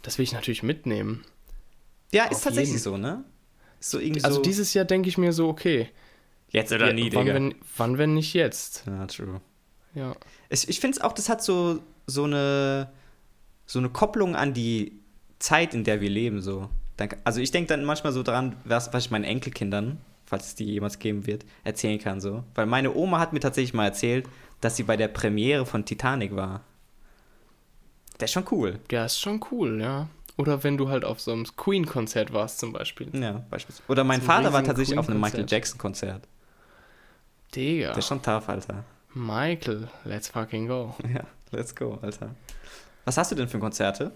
[0.01, 1.23] das will ich natürlich mitnehmen.
[2.12, 2.79] Ja, ist tatsächlich jeden.
[2.83, 3.23] so, ne?
[3.81, 4.41] So irgendwie Also so.
[4.43, 5.89] dieses Jahr denke ich mir so, okay,
[6.49, 7.33] jetzt oder Ja, nie, wann, Digga.
[7.33, 8.83] wenn, wann, wenn nicht jetzt?
[8.87, 9.41] ja, true.
[9.95, 10.15] Ja.
[10.49, 12.89] Ich, ich finde es auch, das hat so, so, eine,
[13.65, 14.93] so eine Kopplung an die
[15.39, 16.41] Zeit, in der wir leben.
[16.41, 16.69] So.
[17.25, 20.65] Also ich denke dann manchmal so dran, was, was ich meinen Enkelkindern, falls es die
[20.65, 22.21] jemals geben wird, erzählen kann.
[22.21, 22.43] So.
[22.55, 24.27] Weil meine Oma hat mir tatsächlich mal erzählt,
[24.61, 26.61] dass sie bei der Premiere von Titanic war.
[28.19, 28.79] Das ist schon cool.
[28.91, 30.07] Ja, ist schon cool, ja.
[30.37, 33.09] Oder wenn du halt auf so einem Queen-Konzert warst zum Beispiel.
[33.19, 33.83] Ja, beispielsweise.
[33.91, 35.45] Oder mein So Vater war tatsächlich auf einem Michael.
[35.47, 36.27] Jackson-Konzert.
[37.55, 37.89] Digga.
[37.89, 38.83] Das ist schon tough, Alter.
[39.13, 40.95] Michael, let's fucking go.
[41.13, 42.33] Ja, let's go, Alter.
[43.05, 44.11] Was hast du denn für Konzerte?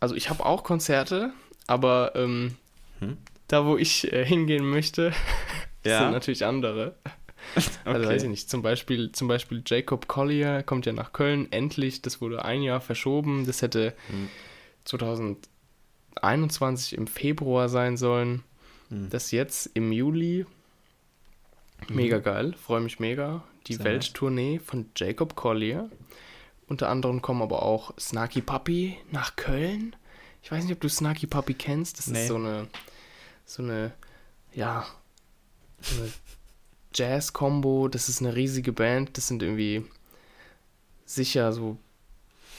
[0.00, 1.32] Also ich habe auch Konzerte,
[1.66, 2.56] aber ähm,
[3.00, 3.18] Hm?
[3.48, 5.12] da wo ich äh, hingehen möchte,
[5.84, 6.00] Ja.
[6.00, 6.94] sind natürlich andere.
[7.84, 12.02] Also weiß ich nicht, zum Beispiel, zum Beispiel Jacob Collier kommt ja nach Köln, endlich,
[12.02, 14.28] das wurde ein Jahr verschoben, das hätte Hm.
[14.84, 18.42] 2021 im Februar sein sollen,
[18.88, 19.08] Hm.
[19.10, 20.46] das jetzt im Juli.
[21.88, 23.42] Mega geil, freue mich mega.
[23.66, 25.88] Die Sehr Welttournee von Jacob Collier.
[26.66, 29.96] Unter anderem kommen aber auch Snarky Puppy nach Köln.
[30.42, 31.98] Ich weiß nicht, ob du Snarky Puppy kennst.
[31.98, 32.22] Das Nee.
[32.22, 32.68] ist so eine,
[33.44, 33.92] so eine,
[34.54, 34.86] ja,
[35.80, 36.10] so eine
[36.94, 37.88] Jazz-Combo.
[37.88, 39.16] Das ist eine riesige Band.
[39.16, 39.84] Das sind irgendwie
[41.04, 41.76] sicher so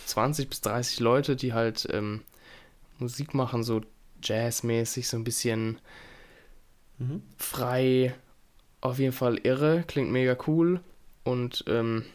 [0.05, 2.21] 20 bis 30 Leute, die halt ähm,
[2.99, 3.81] Musik machen, so
[4.21, 5.79] jazzmäßig, so ein bisschen
[6.99, 7.23] Mhm.
[7.37, 8.13] frei,
[8.79, 10.81] auf jeden Fall irre, klingt mega cool
[11.23, 12.05] und ähm,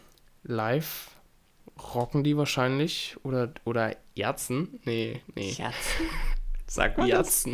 [0.44, 1.11] live
[1.94, 6.07] rocken die wahrscheinlich oder oder Ärzten, nee, nee, Jatzen?
[6.68, 7.44] Sag mal das.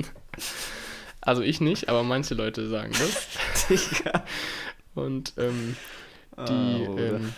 [1.23, 3.29] Also ich nicht, aber manche Leute sagen das.
[4.95, 5.77] Und ähm,
[6.49, 7.33] die, Oh, ähm,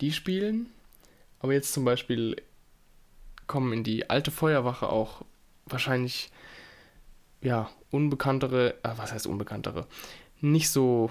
[0.00, 0.70] die spielen,
[1.38, 2.36] aber jetzt zum Beispiel
[3.46, 5.22] kommen in die alte Feuerwache auch
[5.66, 6.30] wahrscheinlich,
[7.42, 9.86] ja, unbekanntere, äh, was heißt unbekanntere,
[10.40, 11.10] nicht so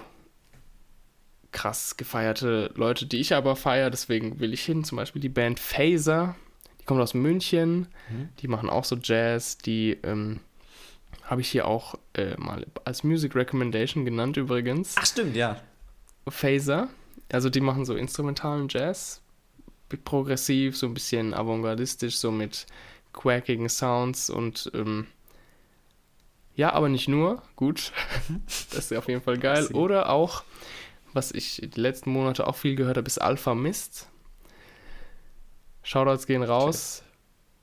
[1.52, 5.58] krass gefeierte Leute, die ich aber feiere, deswegen will ich hin, zum Beispiel die Band
[5.60, 6.36] Phaser,
[6.80, 8.28] die kommt aus München, Mhm.
[8.40, 10.40] die machen auch so Jazz, die ähm,
[11.30, 14.96] habe ich hier auch äh, mal als Music Recommendation genannt übrigens.
[14.98, 15.60] Ach, stimmt, ja.
[16.28, 16.88] Phaser.
[17.30, 19.22] Also die machen so instrumentalen Jazz,
[20.04, 22.66] progressiv, so ein bisschen avantgardistisch, so mit
[23.12, 25.06] quackigen Sounds und ähm,
[26.56, 27.42] ja, aber nicht nur.
[27.54, 27.92] Gut,
[28.72, 29.68] das ist auf jeden Fall geil.
[29.68, 30.42] Oder auch,
[31.12, 34.08] was ich die letzten Monate auch viel gehört habe, ist Alpha Mist.
[35.84, 37.04] Shoutouts gehen raus.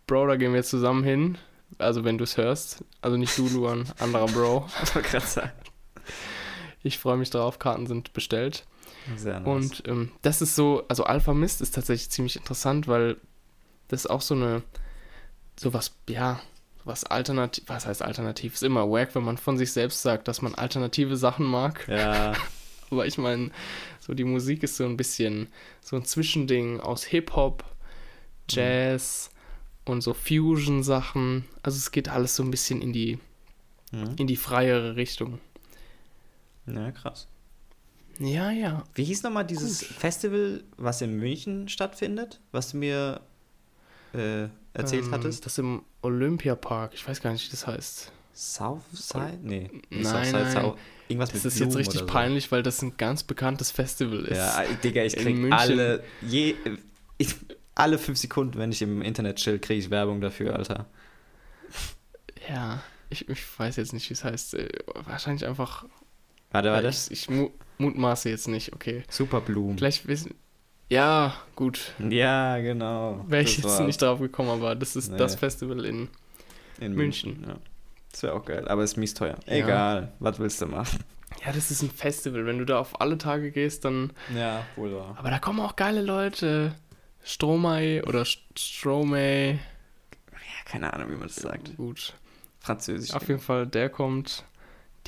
[0.08, 1.38] Bro, da gehen wir zusammen hin.
[1.78, 2.84] Also wenn du es hörst.
[3.02, 4.68] Also nicht du, Luan, anderer Bro.
[4.84, 5.52] Ich wollte gerade sagen.
[6.84, 8.66] Ich freue mich drauf, Karten sind bestellt.
[9.16, 9.48] Sehr nice.
[9.48, 13.18] Und ähm, das ist so, also Alpha Mist ist tatsächlich ziemlich interessant, weil
[13.88, 14.64] das ist auch so eine,
[15.58, 16.40] sowas, ja,
[16.84, 18.54] was alternativ, was heißt alternativ?
[18.54, 21.88] Ist immer wack, wenn man von sich selbst sagt, dass man alternative Sachen mag.
[21.88, 22.34] ja,
[22.90, 23.52] Aber ich meine,
[24.00, 25.50] so die Musik ist so ein bisschen
[25.82, 27.66] so ein Zwischending aus Hip-Hop,
[28.50, 29.30] Jazz
[29.90, 31.46] und so Fusion-Sachen.
[31.64, 33.20] Also es geht alles so ein bisschen in die,
[33.92, 34.16] mhm.
[34.18, 35.40] in die freiere Richtung.
[36.66, 37.28] ja, krass.
[38.20, 38.84] Ja, ja.
[38.96, 39.90] Wie hieß nochmal dieses Gut.
[39.90, 43.22] Festival, was in München stattfindet, was du mir
[44.14, 45.46] äh, erzählt Ähm, hattest?
[45.46, 46.94] Das im Olympiapark.
[46.96, 48.12] Ich weiß gar nicht, wie das heißt.
[48.34, 49.40] Southside?
[49.44, 50.52] Nee, Nein, Southside, nein.
[50.52, 50.78] South.
[51.10, 52.14] Irgendwas Das ist jetzt Blumen richtig oder so.
[52.14, 54.38] peinlich, weil das ein ganz bekanntes Festival ist.
[54.38, 56.56] Ja, Digga, ich krieg alle, je,
[57.18, 57.36] ich,
[57.80, 60.86] alle fünf Sekunden, wenn ich im Internet chill, kriege ich Werbung dafür, Alter.
[62.50, 64.54] Ja, ich, ich weiß jetzt nicht, wie es heißt.
[64.56, 64.70] Äh,
[65.06, 65.86] Wahrscheinlich einfach.
[66.52, 66.88] Warte, warte.
[66.90, 69.04] Ich, ich mu mutmaße jetzt nicht, okay.
[69.10, 69.78] Superblumen.
[69.78, 70.34] Vielleicht wissen.
[70.90, 71.94] Ja, gut.
[72.10, 73.24] Ja, genau.
[73.28, 75.18] Wäre ich jetzt nicht drauf gekommen, aber das ist Nee.
[75.18, 76.08] das Festival in.
[76.80, 77.44] in München.
[77.48, 77.56] Ja.
[78.12, 79.38] Das wäre auch geil, aber ist mies teuer.
[79.46, 79.54] Ja.
[79.54, 81.04] Egal, was willst du machen?
[81.46, 82.46] Ja, das ist ein Festival.
[82.46, 84.12] Wenn du da auf alle Tage gehst, dann.
[84.36, 85.16] Ja, wohl wahr.
[85.20, 86.74] Aber da kommen auch geile Leute.
[87.28, 89.54] Stromae oder St- Stromae.
[90.32, 91.76] Ja, keine Ahnung, wie man das sagt.
[91.78, 92.14] Gut.
[92.60, 93.14] Französisch.
[93.14, 94.44] Auf jeden Fall, der kommt.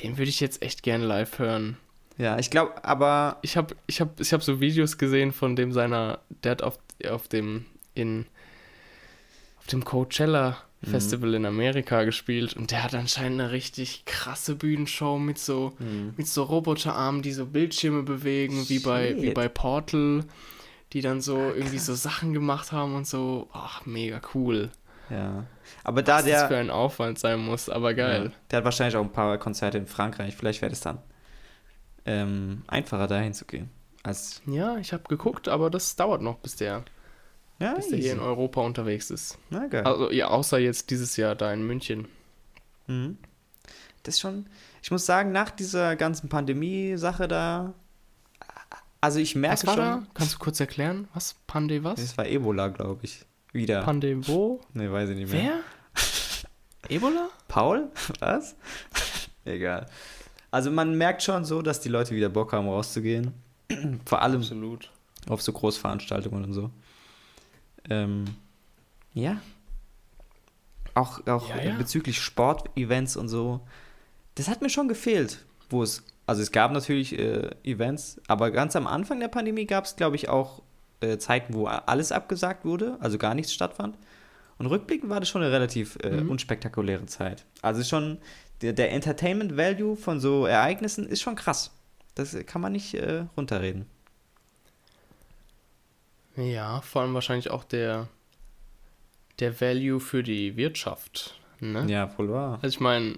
[0.02, 1.76] Den würde ich jetzt echt gerne live hören.
[2.18, 5.72] Ja, ich glaube, aber Ich habe ich hab, ich hab so Videos gesehen von dem
[5.72, 6.78] seiner, der hat auf,
[7.08, 8.26] auf dem in
[9.58, 10.90] auf dem Coachella Mhm.
[10.92, 16.14] Festival in Amerika gespielt und der hat anscheinend eine richtig krasse Bühnenshow mit so hm,
[16.16, 20.24] mit so Roboterarmen, die so Bildschirme bewegen, wie bei wie bei Portal,
[20.92, 24.70] die dann so irgendwie so Sachen gemacht haben und so, ach mega cool.
[25.08, 25.44] ja.
[25.84, 28.24] Aber da Was das für der, ein Aufwand sein muss, aber geil.
[28.26, 30.36] ja, der hat wahrscheinlich auch ein paar Konzerte in Frankreich.
[30.36, 30.98] Vielleicht wäre es dann
[32.04, 33.70] ähm, einfacher, dahin zu gehen.
[34.02, 36.84] Als, Ja, ich habe geguckt, aber das dauert noch, bis der,
[37.60, 39.38] ja, bis der hier in Europa unterwegs ist.
[39.50, 39.84] Na, geil.
[39.84, 42.08] Also, ja, außer jetzt dieses Jahr da in München.
[42.86, 43.18] Mhm.
[44.02, 44.46] Das ist schon,
[44.82, 47.74] ich muss sagen, nach dieser ganzen Pandemie-Sache da,
[49.00, 50.02] also ich merke Was schon, da?
[50.14, 51.08] Kannst du kurz erklären?
[51.14, 51.34] Was?
[51.46, 51.98] Pande was?
[52.00, 53.24] es war Ebola, glaube ich.
[53.52, 53.82] Wieder.
[53.82, 54.60] Pande wo?
[54.74, 55.42] ne, weiß ich nicht mehr.
[55.42, 55.60] Wer?
[56.96, 57.28] Ebola?
[57.48, 57.88] Paul?
[58.20, 58.54] Was?
[59.44, 59.86] Egal.
[60.50, 63.32] Also man merkt schon so, dass die Leute wieder Bock haben, rauszugehen.
[64.04, 64.90] Vor allem Absolut.
[65.28, 66.70] auf so Großveranstaltungen und so.
[67.88, 68.24] Ähm,
[69.14, 69.40] ja.
[70.94, 71.76] Auch, auch Ja, ja.
[71.76, 73.60] bezüglich Sportevents und so.
[74.34, 78.76] Das hat mir schon gefehlt, wo es, also es gab natürlich äh, Events, aber ganz
[78.76, 80.62] am Anfang der Pandemie gab es, glaube ich, auch
[81.00, 83.98] äh, Zeiten, wo alles abgesagt wurde, also gar nichts stattfand.
[84.56, 86.30] Und rückblickend war das schon eine relativ äh, Mhm.
[86.30, 87.46] unspektakuläre Zeit.
[87.62, 88.18] Also schon,
[88.62, 91.72] der, der Entertainment Value von so Ereignissen ist schon krass.
[92.14, 93.86] Das kann man nicht äh, runterreden.
[96.36, 98.06] Ja, vor allem wahrscheinlich auch der,
[99.40, 101.40] der Value für die Wirtschaft.
[101.58, 101.86] Ne?
[101.88, 102.60] Ja, voll wahr.
[102.62, 103.16] Also ich meine,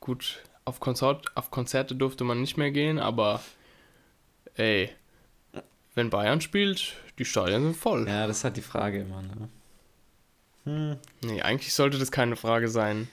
[0.00, 3.42] gut, auf, Konzert, auf Konzerte durfte man nicht mehr gehen, aber
[4.54, 4.90] ey,
[5.94, 8.08] wenn Bayern spielt, die Stadien sind voll.
[8.08, 9.48] Ja, das ist halt die Frage immer, ne?
[10.64, 10.96] Hm.
[11.22, 13.08] Nee, eigentlich sollte das keine Frage sein,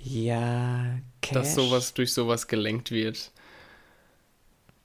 [0.00, 1.32] Ja, Cash.
[1.34, 3.30] dass sowas durch sowas gelenkt wird.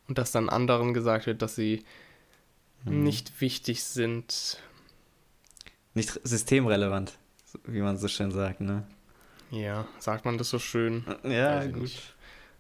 [0.08, 1.84] Und dass dann anderen gesagt wird, dass sie
[2.86, 3.04] Hm.
[3.04, 4.58] nicht wichtig sind.
[5.94, 7.14] Nicht systemrelevant,
[7.66, 8.86] wie man so schön sagt, ne?
[9.54, 11.04] Ja, sagt man das so schön?
[11.24, 11.82] Ja, gut.
[11.84, 12.02] nicht.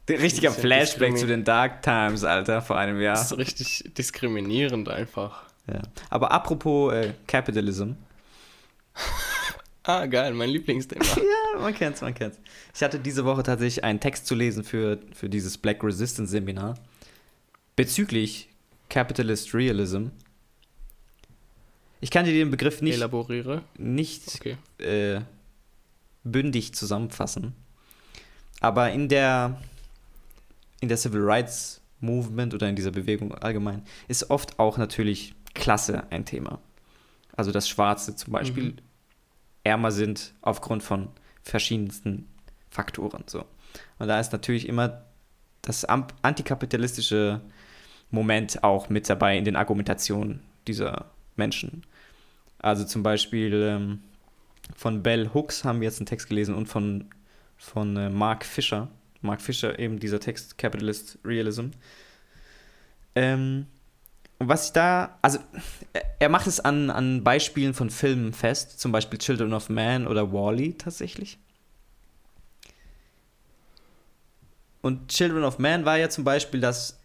[0.09, 3.15] Richtiger Flashback zu den Dark Times, Alter, vor einem Jahr.
[3.15, 5.43] Das ist richtig diskriminierend einfach.
[5.67, 5.81] Ja.
[6.09, 7.91] Aber apropos äh, Capitalism.
[9.85, 11.03] Ah, geil, mein Lieblingsthema.
[11.17, 12.39] Ja, man kennt's, man kennt's.
[12.73, 16.75] Ich hatte diese Woche tatsächlich einen Text zu lesen für, für dieses Black Resistance Seminar
[17.75, 18.47] bezüglich
[18.89, 20.07] Capitalist Realism.
[21.99, 23.63] Ich kann dir den Begriff nicht, Elaboriere.
[23.77, 24.55] nicht Okay.
[24.77, 25.19] äh,
[26.23, 27.53] bündig zusammenfassen.
[28.59, 29.59] Aber in der,
[30.79, 36.03] in der Civil Rights Movement oder in dieser Bewegung allgemein ist oft auch natürlich Klasse
[36.09, 36.59] ein Thema.
[37.35, 38.77] Also dass Schwarze zum Beispiel Mhm.
[39.63, 41.09] ärmer sind aufgrund von
[41.43, 42.27] verschiedensten
[42.69, 43.23] Faktoren.
[43.27, 43.45] So.
[43.99, 45.03] Und da ist natürlich immer
[45.61, 47.41] das antikapitalistische
[48.11, 51.05] Moment auch mit dabei in den Argumentationen dieser
[51.35, 51.83] Menschen.
[52.59, 54.03] Also zum Beispiel, ähm,
[54.75, 57.09] von Bell Hooks haben wir jetzt einen Text gelesen und von,
[57.57, 58.89] von äh, Mark Fisher.
[59.21, 61.67] Mark Fisher, eben dieser Text, Capitalist Realism.
[63.15, 63.67] Ähm,
[64.39, 65.39] und was ich da, also
[66.19, 70.33] er macht es an, an Beispielen von Filmen fest, zum Beispiel Children of Man oder
[70.33, 71.37] Wally -E tatsächlich.
[74.81, 76.99] Und Children of Man war ja zum Beispiel das.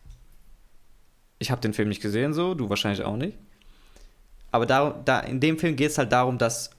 [1.38, 3.38] Ich habe den Film nicht gesehen, so, du wahrscheinlich auch nicht.
[4.50, 6.70] Aber da, da, in dem Film geht es halt darum, dass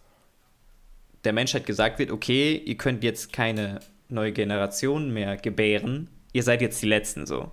[1.24, 6.62] der Menschheit gesagt wird, okay, ihr könnt jetzt keine neue Generation mehr gebären, ihr seid
[6.62, 7.52] jetzt die Letzten so.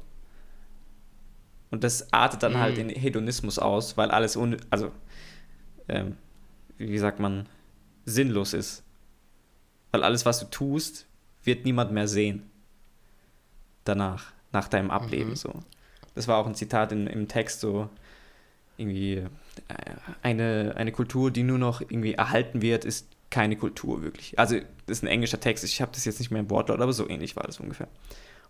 [1.71, 2.83] Und das artet dann halt mhm.
[2.83, 4.93] halt in Hedonismus aus, weil alles, un also,
[5.89, 6.17] ähm,
[6.79, 7.47] wie sagt man,
[8.05, 8.83] sinnlos ist.
[9.91, 11.07] Weil alles, was du tust,
[11.43, 12.49] wird niemand mehr sehen.
[13.85, 15.37] Danach, nach deinem Ableben mhm.
[15.37, 15.53] so.
[16.15, 17.91] Das war auch ein Zitat in, im Text so,
[18.79, 19.27] irgendwie, äh,
[20.23, 24.39] eine, eine Kultur, die nur noch irgendwie erhalten wird, ist keine Kultur wirklich.
[24.39, 26.93] Also, das ist ein englischer Text, ich habe das jetzt nicht mehr im Wortlaut, aber
[26.93, 27.89] so ähnlich war das ungefähr.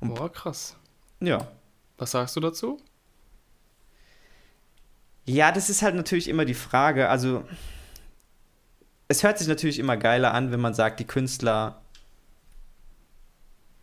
[0.01, 0.77] Und, Boah, krass.
[1.21, 1.49] Ja.
[1.97, 2.79] Was sagst du dazu?
[5.25, 7.09] Ja, das ist halt natürlich immer die Frage.
[7.09, 7.45] Also,
[9.09, 11.83] es hört sich natürlich immer geiler an, wenn man sagt, die Künstler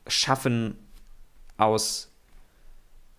[0.07, 0.77] schaffen
[1.57, 2.11] aus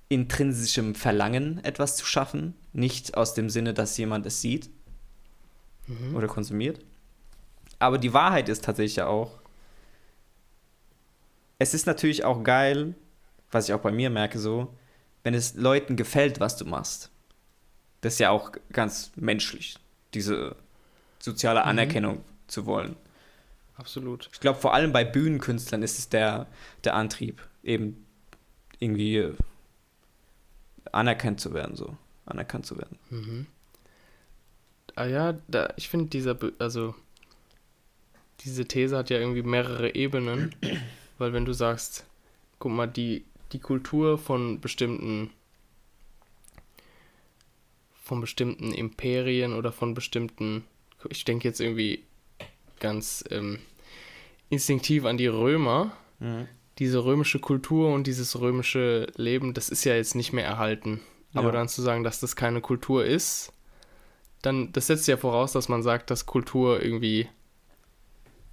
[0.09, 4.71] intrinsischem Verlangen etwas zu schaffen, nicht aus dem Sinne, dass jemand es sieht
[5.87, 6.15] mhm.
[6.15, 6.81] oder konsumiert.
[7.79, 9.39] Aber die Wahrheit ist tatsächlich ja auch,
[11.59, 12.95] es ist natürlich auch geil,
[13.51, 14.75] was ich auch bei mir merke, so,
[15.23, 17.11] wenn es Leuten gefällt, was du machst.
[18.01, 19.77] Das ist ja auch ganz menschlich,
[20.13, 20.57] diese
[21.19, 21.69] soziale mhm.
[21.69, 22.25] Anerkennung mhm.
[22.49, 22.97] zu wollen.
[23.77, 24.29] Absolut.
[24.33, 26.47] Ich glaube, vor allem bei Bühnenkünstlern ist es der,
[26.85, 28.07] der Antrieb, eben
[28.79, 29.33] irgendwie
[30.93, 31.97] anerkannt zu werden, so.
[32.27, 32.99] Anerkannt zu werden.
[33.11, 33.47] Mhm.
[34.95, 36.95] Ah ja, da, ich finde dieser, also
[38.41, 40.55] diese These hat ja irgendwie mehrere Ebenen,
[41.19, 42.05] weil wenn du sagst,
[42.59, 45.31] guck mal, die, die Kultur von bestimmten
[48.05, 50.65] von bestimmten Imperien oder von bestimmten,
[51.09, 52.05] ich denke jetzt irgendwie
[52.79, 53.59] ganz ähm,
[54.51, 55.93] instinktiv an die Römer.
[56.21, 56.47] Mhm.
[56.79, 61.01] Diese römische Kultur und dieses römische Leben, das ist ja jetzt nicht mehr erhalten.
[61.33, 61.41] Ja.
[61.41, 63.53] Aber dann zu sagen, dass das keine Kultur ist,
[64.43, 67.29] dann, das setzt ja voraus, dass man sagt, dass Kultur irgendwie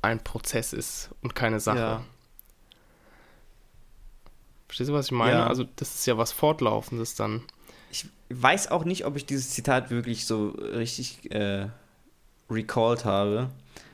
[0.02, 1.78] ein Prozess ist und keine Sache.
[1.78, 2.06] Ja.
[4.68, 5.40] Verstehst du, was ich meine?
[5.40, 5.48] Ja.
[5.48, 7.44] Also, das ist ja was Fortlaufendes dann
[7.92, 11.68] ich weiß auch nicht, ob ich dieses Zitat wirklich so richtig äh,
[12.50, 13.50] recalled habe.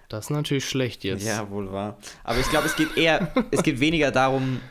[0.09, 1.25] Das ist natürlich schlecht jetzt.
[1.25, 1.97] Ja, wohl wahr.
[2.23, 4.61] Aber ich glaube, es geht eher, es geht weniger darum,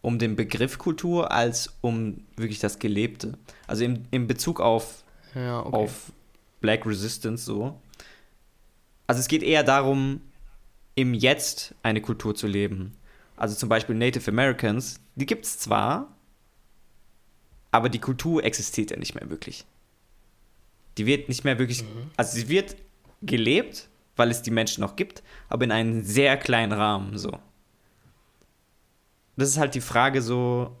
[0.00, 3.36] um den Begriff Kultur, als um wirklich das Gelebte.
[3.66, 5.02] Also im, im Bezug auf,
[5.34, 5.76] ja, okay.
[5.76, 6.12] auf
[6.60, 7.78] Black Resistance so.
[9.06, 10.20] Also es geht eher darum,
[10.94, 12.96] im Jetzt eine Kultur zu leben.
[13.36, 16.16] Also zum Beispiel Native Americans, die gibt es zwar,
[17.70, 19.64] aber die Kultur existiert ja nicht mehr wirklich.
[20.96, 22.10] Die wird nicht mehr wirklich, mhm.
[22.16, 22.76] also sie wird
[23.22, 27.32] gelebt, weil es die Menschen noch gibt, aber in einem sehr kleinen Rahmen so.
[29.36, 30.76] Das ist halt die Frage so,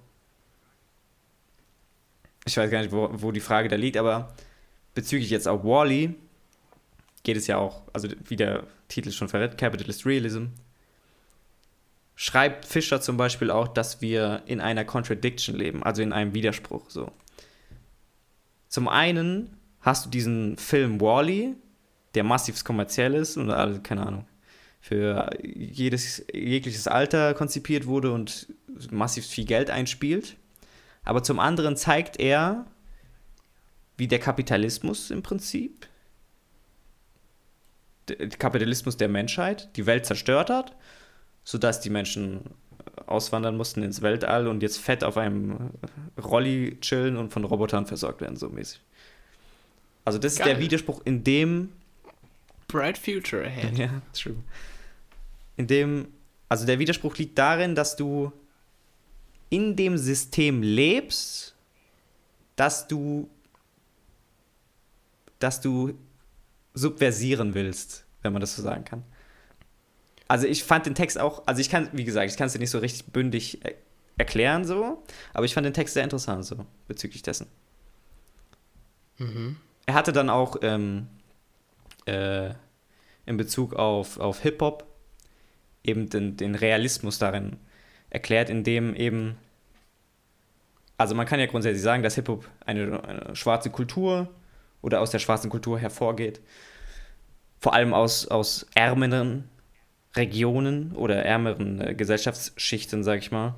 [2.46, 4.32] ich weiß gar nicht, wo, wo die Frage da liegt, aber
[4.94, 6.14] bezüglich jetzt auch Wally
[7.24, 10.46] geht es ja auch, also wie der Titel schon verrät, Capitalist Realism,
[12.14, 16.90] schreibt Fischer zum Beispiel auch, dass wir in einer Contradiction leben, also in einem Widerspruch.
[16.90, 17.10] So.
[18.68, 21.56] Zum einen hast du diesen Film Wally,
[22.14, 24.26] der massiv kommerziell ist und also, keine Ahnung,
[24.80, 28.48] für jedes, jegliches Alter konzipiert wurde und
[28.90, 30.36] massiv viel Geld einspielt.
[31.04, 32.66] Aber zum anderen zeigt er,
[33.96, 35.88] wie der Kapitalismus im Prinzip,
[38.38, 40.76] Kapitalismus der Menschheit, die Welt zerstört hat
[41.44, 42.40] sodass die Menschen
[43.06, 45.70] auswandern mussten ins Weltall und jetzt fett auf einem
[46.22, 48.80] Rolli chillen und von Robotern versorgt werden, so mäßig.
[50.04, 50.46] Also das Geil.
[50.46, 51.72] ist der Widerspruch, in dem
[52.66, 53.78] Bright Future ahead.
[53.78, 54.36] Ja, true.
[55.56, 56.08] In dem,
[56.48, 58.32] also der Widerspruch liegt darin, dass du
[59.50, 61.54] in dem System lebst,
[62.56, 63.28] dass du,
[65.38, 65.96] dass du
[66.74, 69.04] subversieren willst, wenn man das so sagen kann.
[70.28, 72.58] Also ich fand den Text auch, also ich kann, wie gesagt, ich kann es dir
[72.58, 73.74] nicht so richtig bündig er
[74.16, 77.48] erklären so, aber ich fand den Text sehr interessant so bezüglich dessen.
[79.18, 79.56] Mhm.
[79.86, 81.08] Er hatte dann auch ähm,
[82.06, 82.50] äh,
[83.26, 84.86] in Bezug auf, auf Hip-Hop
[85.82, 87.56] eben den, den Realismus darin
[88.10, 89.36] erklärt, indem eben,
[90.96, 94.28] also man kann ja grundsätzlich sagen, dass Hip-Hop eine, eine schwarze Kultur
[94.84, 96.40] oder aus der schwarzen Kultur hervorgeht
[97.64, 99.48] vor allem aus, aus ärmeren
[100.14, 103.54] Regionen oder ärmeren äh, Gesellschaftsschichten, sag ich mal.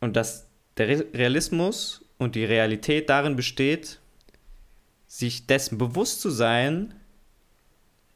[0.00, 0.46] Und dass
[0.78, 4.00] der Re Realismus und die Realität darin besteht,
[5.06, 6.94] sich dessen bewusst zu sein,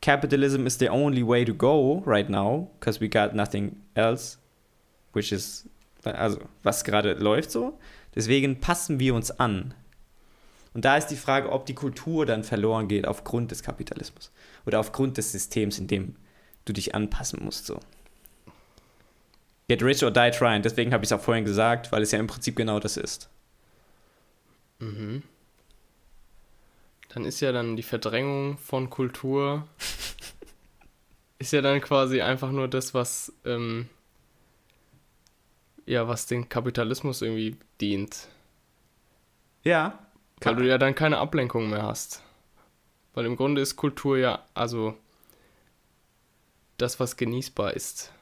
[0.01, 4.39] capitalism is the only way to go right now, because we got nothing else,
[5.13, 5.69] which is,
[6.05, 7.79] also was gerade läuft so.
[8.15, 9.75] Deswegen passen wir uns an.
[10.75, 14.33] Und da ist die Frage, ob die Kultur dann verloren geht aufgrund des Kapitalismus
[14.67, 16.17] oder aufgrund des Systems, in dem
[16.65, 17.67] du dich anpassen musst.
[17.67, 17.81] So.
[19.69, 20.63] Get rich or die trying.
[20.63, 23.29] Deswegen habe ich es auch vorhin gesagt, weil es ja im Prinzip genau das ist.
[24.81, 25.23] Mhm.
[27.11, 29.69] Dann ist ja dann die Verdrängung von Kultur
[31.39, 33.89] ist ja dann quasi einfach nur das, was ähm,
[35.87, 38.29] ja, was den Kapitalismus irgendwie dient.
[39.63, 40.04] Ja.
[40.41, 42.23] Weil du ja dann keine Ablenkung mehr hast.
[43.15, 44.97] Weil im Grunde ist Kultur ja, also
[46.77, 48.13] das, was genießbar ist.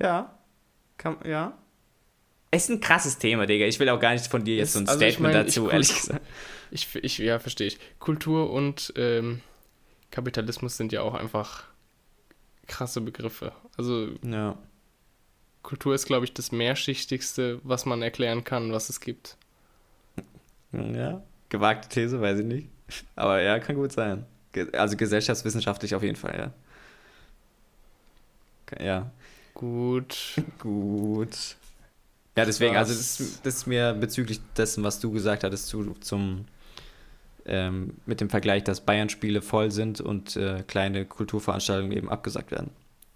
[0.00, 0.38] Ja.
[0.96, 1.58] Kann, ja.
[2.50, 3.66] Es ist ein krasses Thema, Digga.
[3.66, 5.66] Ich will auch gar nicht von dir jetzt so ein also ich Statement mein, dazu,
[5.66, 6.26] ich, ehrlich gesagt.
[6.70, 7.78] Ich, ich ja, verstehe ich.
[7.98, 9.40] Kultur und ähm,
[10.10, 11.64] Kapitalismus sind ja auch einfach
[12.66, 13.52] krasse Begriffe.
[13.76, 14.56] Also Ja.
[15.62, 19.36] Kultur ist, glaube ich, das mehrschichtigste, was man erklären kann, was es gibt.
[20.94, 21.22] Ja.
[21.48, 22.68] Gewagte These, weiß ich nicht.
[23.16, 24.26] Aber ja, kann gut sein.
[24.72, 26.52] Also gesellschaftswissenschaftlich auf jeden Fall,
[28.78, 28.84] ja.
[28.84, 29.10] Ja.
[29.54, 30.40] Gut.
[30.58, 31.56] Gut.
[32.36, 36.46] Ja, deswegen, also das, das ist mir bezüglich dessen, was du gesagt hattest, zu, zum
[37.46, 42.70] ähm, mit dem Vergleich, dass Bayern-Spiele voll sind und äh, kleine Kulturveranstaltungen eben abgesagt werden.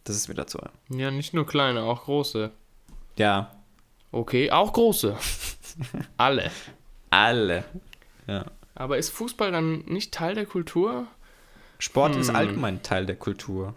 [0.05, 0.59] Das ist mir dazu.
[0.90, 2.53] Ja, nicht nur kleine, auch große.
[3.16, 3.59] Ja,
[4.11, 5.16] Okay, auch große.
[6.16, 6.51] Alle.
[7.11, 7.64] Alle.
[8.27, 8.44] Ja.
[8.75, 11.07] Aber ist Fußball dann nicht Teil der Kultur?
[11.79, 12.37] Sport ist Hm.
[12.37, 13.75] allgemein Teil der Kultur.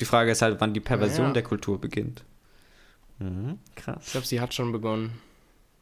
[0.00, 1.32] Die Frage ist halt, wann die Perversion Ja.
[1.32, 2.24] der Kultur beginnt.
[3.18, 4.10] Mhm, Ich krass.
[4.12, 5.18] glaube, sie hat schon begonnen.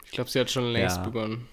[0.05, 1.03] Ich glaube, sie hat schon längst Ja.
[1.03, 1.49] begonnen.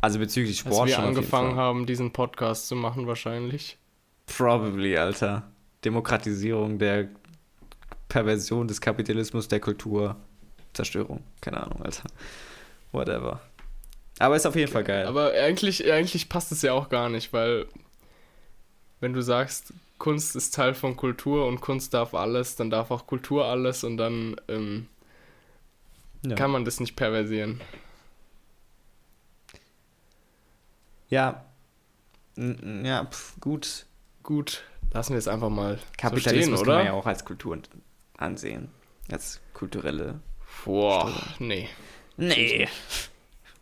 [0.00, 3.76] Also bezüglich Als Sport wir schon angefangen haben, diesen Podcast zu machen, wahrscheinlich.
[4.26, 5.50] Probably, Alter.
[5.84, 7.08] Demokratisierung der
[8.08, 10.16] Perversion des Kapitalismus, der Kultur,
[10.72, 11.22] Zerstörung.
[11.40, 12.04] Keine Ahnung, Alter.
[12.92, 13.40] Whatever.
[14.18, 15.06] Aber ist auf jeden Fall geil.
[15.06, 17.66] Aber eigentlich, eigentlich passt es ja auch gar nicht, weil
[19.00, 23.06] wenn du sagst, Kunst ist Teil von Kultur und Kunst darf alles, dann darf auch
[23.06, 24.88] Kultur alles und dann ähm,
[26.24, 26.36] ja.
[26.36, 27.60] kann man das nicht perversieren.
[31.08, 31.44] ja.
[32.36, 33.86] Ja, pf, gut.
[34.24, 36.84] Gut, lassen wir es einfach mal Kapitalismus so stehen, kann man oder?
[36.86, 37.58] ja auch als Kultur
[38.16, 38.70] ansehen.
[39.10, 40.20] Als kulturelle.
[40.64, 41.68] Boah, nee.
[42.16, 42.68] Nee.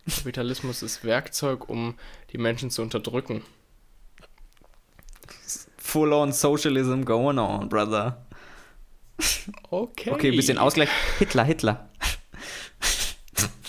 [0.09, 1.95] Kapitalismus ist Werkzeug, um
[2.33, 3.43] die Menschen zu unterdrücken.
[5.79, 8.25] Full on Socialism going on, brother.
[9.71, 10.11] Okay.
[10.11, 10.89] Okay, ein bisschen Ausgleich.
[11.19, 11.89] Hitler, Hitler.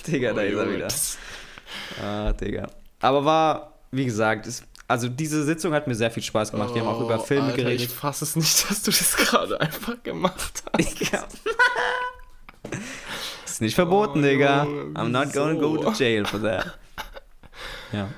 [0.08, 0.88] Digga, da Oh, ist er wieder.
[2.02, 2.68] Ah, Digga.
[3.00, 6.74] Aber war, wie gesagt, ist, also diese Sitzung hat mir sehr viel Spaß gemacht.
[6.74, 7.82] Wir haben auch über Oh, Filme Alter, geredet.
[7.88, 11.00] Ich fasse es nicht, dass du das gerade einfach gemacht hast.
[11.00, 11.20] Digga.
[11.26, 11.38] ist
[13.64, 14.64] nicht verboten, Oh, Digga.
[14.66, 16.78] Junge, I'm not gonna go to jail for that.
[17.92, 18.10] Ja.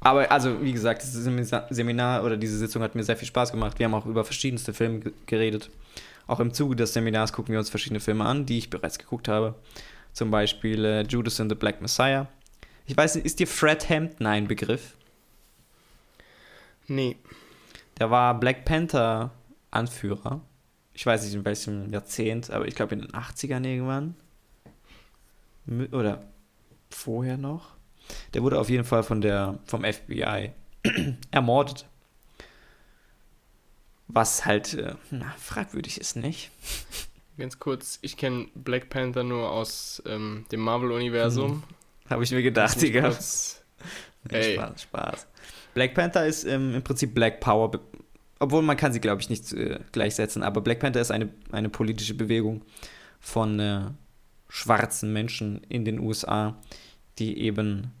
[0.00, 3.50] Aber also, wie gesagt, dieses Semina- Seminar oder diese Sitzung hat mir sehr viel Spaß
[3.52, 3.78] gemacht.
[3.78, 5.68] Wir haben auch über verschiedenste Filme ge- geredet.
[6.26, 9.28] Auch im Zuge des Seminars gucken wir uns verschiedene Filme an, die ich bereits geguckt
[9.28, 9.56] habe.
[10.14, 12.28] Zum Beispiel äh, Judas and the Black Messiah.
[12.86, 14.94] Ich weiß nicht, ist dir Fred Hampton ein Begriff?
[16.86, 17.16] Nee.
[17.98, 19.32] Der war Black Panther
[19.70, 20.40] Anführer.
[20.94, 24.14] Ich weiß nicht in welchem Jahrzehnt, aber ich glaube in den 80ern irgendwann.
[25.92, 26.24] Oder
[26.90, 27.76] vorher noch.
[28.34, 30.52] Der wurde auf jeden Fall von der, vom FBI
[31.30, 31.86] ermordet.
[34.06, 36.50] Was halt äh, na, fragwürdig ist, nicht?
[37.36, 41.62] Ganz kurz, ich kenne Black Panther nur aus ähm, dem Marvel-Universum.
[42.08, 43.02] Habe ich mir gedacht, Digga.
[43.02, 43.62] kurz-
[44.30, 44.54] Nee, Ey.
[44.54, 45.26] Spaß, Spaß.
[45.74, 47.70] Black Panther ist ähm, im Prinzip Black Power,
[48.40, 51.68] obwohl man kann sie, glaube ich, nicht äh, gleichsetzen, aber Black Panther ist eine, eine
[51.68, 52.62] politische Bewegung
[53.20, 53.82] von äh,
[54.48, 56.56] schwarzen Menschen in den USA,
[57.18, 57.92] die eben,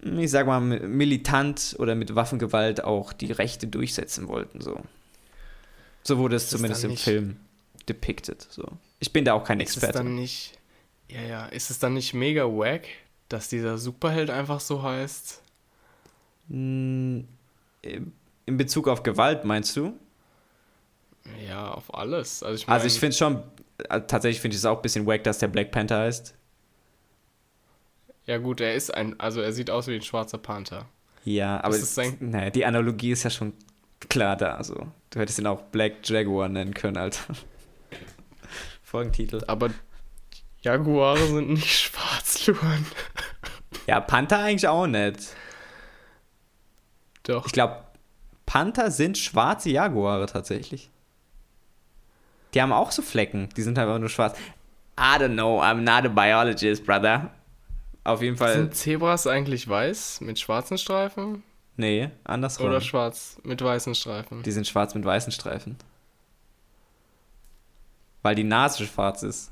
[0.00, 4.60] ich sag mal, mi- militant oder mit Waffengewalt auch die Rechte durchsetzen wollten.
[4.60, 4.80] So,
[6.02, 7.36] so wurde es Ist es zumindest im Film
[7.88, 8.46] depicted.
[8.50, 8.64] So.
[9.00, 9.98] Ich bin da auch kein Ist es Experte.
[10.04, 10.58] dann nicht.
[11.08, 12.86] Ja, ja, ist es dann nicht mega wack,
[13.28, 15.42] dass dieser Superheld einfach so heißt?
[16.48, 17.20] Mm,
[17.82, 19.94] In Bezug auf Gewalt, meinst du?
[21.46, 22.42] Ja, auf alles.
[22.42, 23.42] Also ich, Also mein, ich finde schon,
[23.88, 26.34] tatsächlich finde ich es auch ein bisschen wack, dass der Black Panther heißt.
[28.26, 29.18] Ja, gut, er ist ein.
[29.18, 30.86] Also er sieht aus wie ein schwarzer Panther.
[31.24, 33.52] Ja, aber ist sein- naja, die Analogie ist ja schon
[34.08, 34.62] klar da.
[34.62, 34.86] So.
[35.10, 37.34] Du hättest ihn auch Black Jaguar nennen können, Alter.
[38.82, 39.42] Folgentitel.
[39.46, 39.70] Aber
[40.62, 42.86] Jaguare sind nicht schwarz, Luan.
[43.86, 45.34] Ja, Panther eigentlich auch nicht.
[47.24, 47.46] Doch.
[47.46, 47.84] Ich glaube,
[48.46, 50.90] Panther sind schwarze Jaguare tatsächlich.
[52.54, 53.48] Die haben auch so Flecken.
[53.56, 54.36] Die sind einfach nur schwarz.
[54.98, 57.30] I don't know, I'm not a biologist, brother.
[58.04, 58.54] Auf jeden Fall.
[58.54, 61.42] Sind Zebras eigentlich weiß mit schwarzen Streifen?
[61.76, 62.66] nee, andersrum.
[62.66, 64.42] Oder schwarz mit weißen Streifen?
[64.42, 65.76] Die sind schwarz mit weißen Streifen.
[68.22, 69.50] Weil die Nase schwarz ist.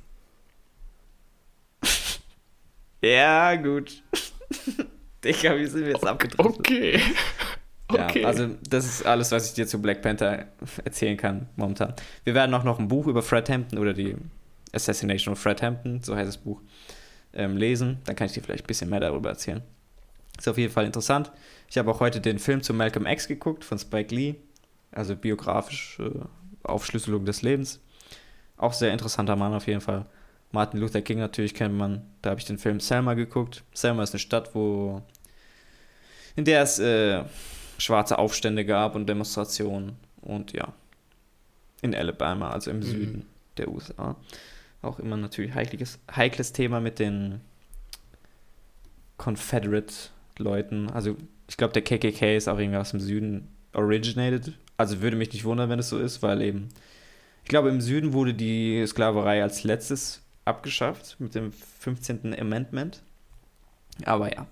[3.03, 4.03] ja, gut.
[5.24, 6.59] Digga, wie sind wir jetzt abgedriftet?
[6.59, 7.03] Okay.
[7.93, 8.22] Okay.
[8.22, 10.47] Ja, also das ist alles, was ich dir zu Black Panther
[10.84, 11.95] erzählen kann momentan.
[12.24, 14.16] Wir werden auch noch ein Buch über Fred Hampton oder die
[14.72, 16.61] Assassination of Fred Hampton, so heißt das Buch,
[17.32, 17.99] ähm, lesen.
[18.05, 19.62] Dann kann ich dir vielleicht ein bisschen mehr darüber erzählen.
[20.38, 21.30] Ist auf jeden Fall interessant.
[21.68, 24.36] Ich habe auch heute den Film zu Malcolm X geguckt von Spike Lee,
[24.93, 26.28] also biografische
[26.62, 27.80] Aufschlüsselung des Lebens.
[28.57, 30.07] Auch sehr interessanter Mann auf jeden Fall.
[30.53, 32.03] Martin Luther King natürlich kennt man.
[32.22, 33.62] Da habe ich den Film Selma geguckt.
[33.72, 35.03] Selma ist eine Stadt, wo
[36.36, 37.22] in der es äh,
[37.81, 40.72] schwarze Aufstände gab und Demonstrationen und ja,
[41.83, 42.83] in Alabama, also im Mhm.
[42.83, 43.26] Süden
[43.57, 44.16] der USA.
[44.83, 47.41] Auch immer natürlich heikles, heikles Thema mit den
[49.18, 50.91] Confederate-Leuten.
[50.91, 51.16] Also
[51.49, 54.53] ich glaube, der KKK ist auch irgendwie aus dem Süden originated.
[54.76, 56.68] Also würde mich nicht wundern, wenn es so ist, weil eben,
[57.43, 62.35] ich glaube, im Süden wurde die Sklaverei als letztes abgeschafft mit dem 15.
[62.39, 63.03] Amendment.
[64.05, 64.47] Aber ja,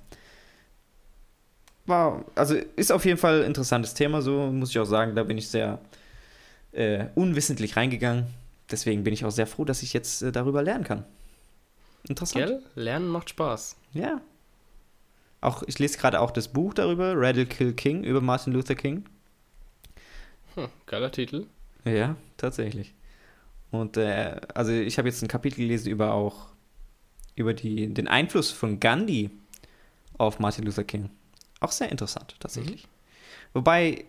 [1.88, 5.14] war, also ist auf jeden Fall ein interessantes Thema, so muss ich auch sagen.
[5.14, 5.78] Da bin ich sehr
[6.72, 8.26] äh, unwissentlich reingegangen.
[8.70, 11.04] Deswegen bin ich auch sehr froh, dass ich jetzt äh, darüber lernen kann.
[12.08, 12.46] Interessant.
[12.46, 12.62] Gell?
[12.74, 13.76] Lernen macht Spaß.
[13.92, 14.20] Ja.
[15.40, 19.04] Auch, ich lese gerade auch das Buch darüber, Radical King, über Martin Luther King.
[20.54, 21.46] Hm, geiler Titel.
[21.84, 22.92] Ja, tatsächlich.
[23.70, 26.48] Und äh, also ich habe jetzt ein Kapitel gelesen über auch
[27.36, 29.30] über die, den Einfluss von Gandhi
[30.16, 31.10] auf Martin Luther King.
[31.60, 32.86] Auch sehr interessant, tatsächlich.
[33.52, 34.04] Wobei,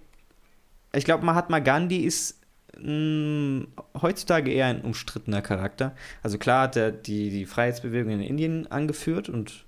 [0.94, 2.40] ich glaube, Mahatma Gandhi ist
[2.78, 3.68] mh,
[4.02, 5.96] heutzutage eher ein umstrittener Charakter.
[6.24, 9.66] Also klar hat er die, die Freiheitsbewegung in Indien angeführt und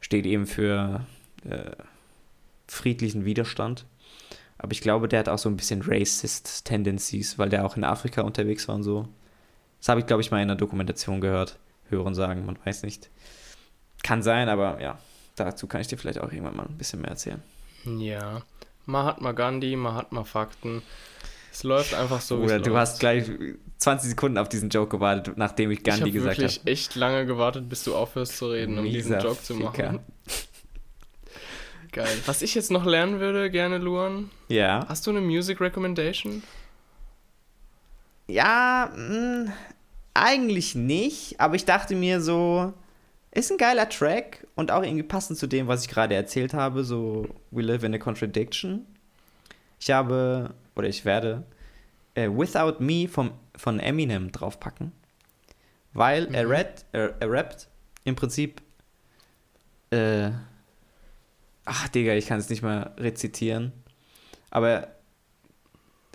[0.00, 1.06] steht eben für
[1.44, 1.72] äh,
[2.66, 3.86] friedlichen Widerstand.
[4.58, 7.84] Aber ich glaube, der hat auch so ein bisschen racist Tendencies, weil der auch in
[7.84, 9.08] Afrika unterwegs war und so.
[9.78, 11.58] Das habe ich, glaube ich, mal in einer Dokumentation gehört.
[11.88, 13.08] Hören sagen, man weiß nicht.
[14.02, 14.98] Kann sein, aber ja,
[15.44, 17.42] dazu kann ich dir vielleicht auch irgendwann mal ein bisschen mehr erzählen.
[17.84, 18.42] Ja.
[18.86, 20.82] Mahatma Gandhi, Mahatma Fakten.
[21.52, 22.36] Es läuft einfach so.
[22.36, 22.80] Oder du läuft.
[22.80, 23.30] hast gleich
[23.78, 26.70] 20 Sekunden auf diesen Joke gewartet, nachdem ich Gandhi ich habe gesagt wirklich habe.
[26.70, 30.00] echt lange gewartet, bis du aufhörst zu reden, um diesen Mieser Joke zu machen.
[31.92, 32.16] Geil.
[32.26, 34.30] Was ich jetzt noch lernen würde, gerne, Luan.
[34.48, 34.86] Ja.
[34.88, 36.42] Hast du eine Music Recommendation?
[38.28, 39.50] Ja, mh,
[40.14, 42.72] eigentlich nicht, aber ich dachte mir so,
[43.32, 46.82] ist ein geiler Track und auch irgendwie passend zu dem, was ich gerade erzählt habe,
[46.84, 48.86] so We Live in a Contradiction.
[49.78, 51.44] Ich habe, oder ich werde,
[52.14, 54.92] äh, Without Me vom, von Eminem draufpacken,
[55.92, 56.50] weil er, Mhm.
[56.52, 57.68] rappt, er, er rappt
[58.04, 58.60] im Prinzip,
[59.90, 60.30] äh,
[61.64, 63.72] ach Digga, ich kann es nicht mal rezitieren,
[64.50, 64.88] aber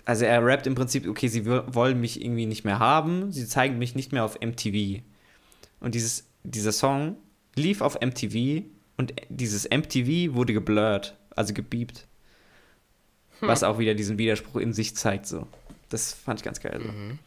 [0.04, 3.46] also er rappt im Prinzip, okay, sie wo- wollen mich irgendwie nicht mehr haben, sie
[3.46, 5.02] zeigen mich nicht mehr auf MTV.
[5.80, 7.16] Und dieses, dieser Song
[7.54, 8.64] lief auf MTV
[8.96, 12.06] und dieses MTV wurde geblurrt, also gebiebt.
[13.40, 15.46] Was auch wieder diesen Widerspruch in sich zeigt, so.
[15.90, 16.80] Das fand ich ganz geil.
[16.82, 16.88] So.
[16.90, 17.18] Mhm.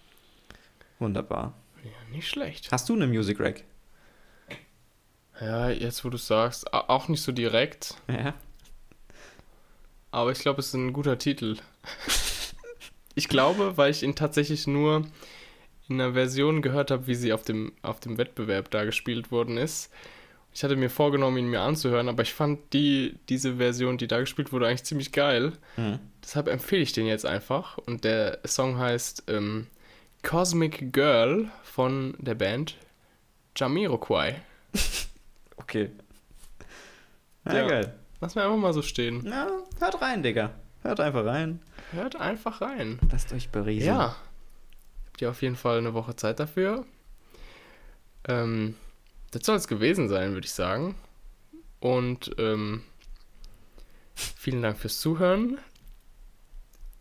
[0.98, 1.54] Wunderbar.
[1.84, 2.72] Ja, nicht schlecht.
[2.72, 3.64] Hast du eine Music Rack?
[5.40, 8.34] Ja, jetzt wo du sagst, auch nicht so direkt, Ja.
[10.12, 11.58] aber ich glaube, es ist ein guter Titel.
[13.16, 15.06] Ich glaube, weil ich ihn tatsächlich nur
[15.90, 19.58] in einer Version gehört habe, wie sie auf dem, auf dem Wettbewerb da gespielt worden
[19.58, 19.92] ist.
[20.54, 24.20] Ich hatte mir vorgenommen, ihn mir anzuhören, aber ich fand die, diese Version, die da
[24.20, 25.54] gespielt wurde, eigentlich ziemlich geil.
[25.76, 26.00] Hm.
[26.24, 27.78] Deshalb empfehle ich den jetzt einfach.
[27.78, 29.68] Und der Song heißt ähm,
[30.24, 32.76] Cosmic Girl von der Band
[33.56, 34.36] Jamiroquai.
[35.58, 35.92] Okay.
[37.46, 37.68] Ja, Ja.
[37.68, 37.94] geil.
[38.22, 39.22] Lass mir einfach mal so stehen.
[39.24, 39.48] Na,
[39.80, 40.50] hört rein, Digga.
[40.82, 41.60] Hört einfach rein.
[41.92, 42.98] Hört einfach rein.
[43.12, 43.96] Lasst euch berieseln.
[43.96, 44.16] Ja.
[45.20, 46.86] Habt ihr auf jeden Fall eine Woche Zeit dafür.
[48.26, 48.76] Ähm,
[49.32, 50.96] das soll es gewesen sein, würde ich sagen.
[51.82, 52.84] Und ähm,
[54.16, 55.58] vielen Dank fürs Zuhören.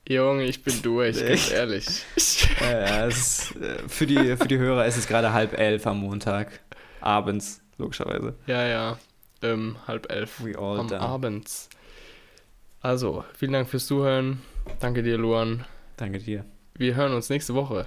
[0.08, 1.86] Junge, ich bin durch, ganz ehrlich.
[2.60, 6.58] Ja, ist, äh, für, die, für die Hörer ist es gerade halb elf am Montag.
[7.00, 8.34] Abends, logischerweise.
[8.48, 8.98] Ja, ja.
[9.42, 11.00] Ähm, halb elf We all am done.
[11.00, 11.68] Abends.
[12.80, 14.42] Also, vielen Dank fürs Zuhören.
[14.80, 15.64] Danke dir, Luan.
[15.96, 16.44] Danke dir.
[16.74, 17.86] Wir hören uns nächste Woche.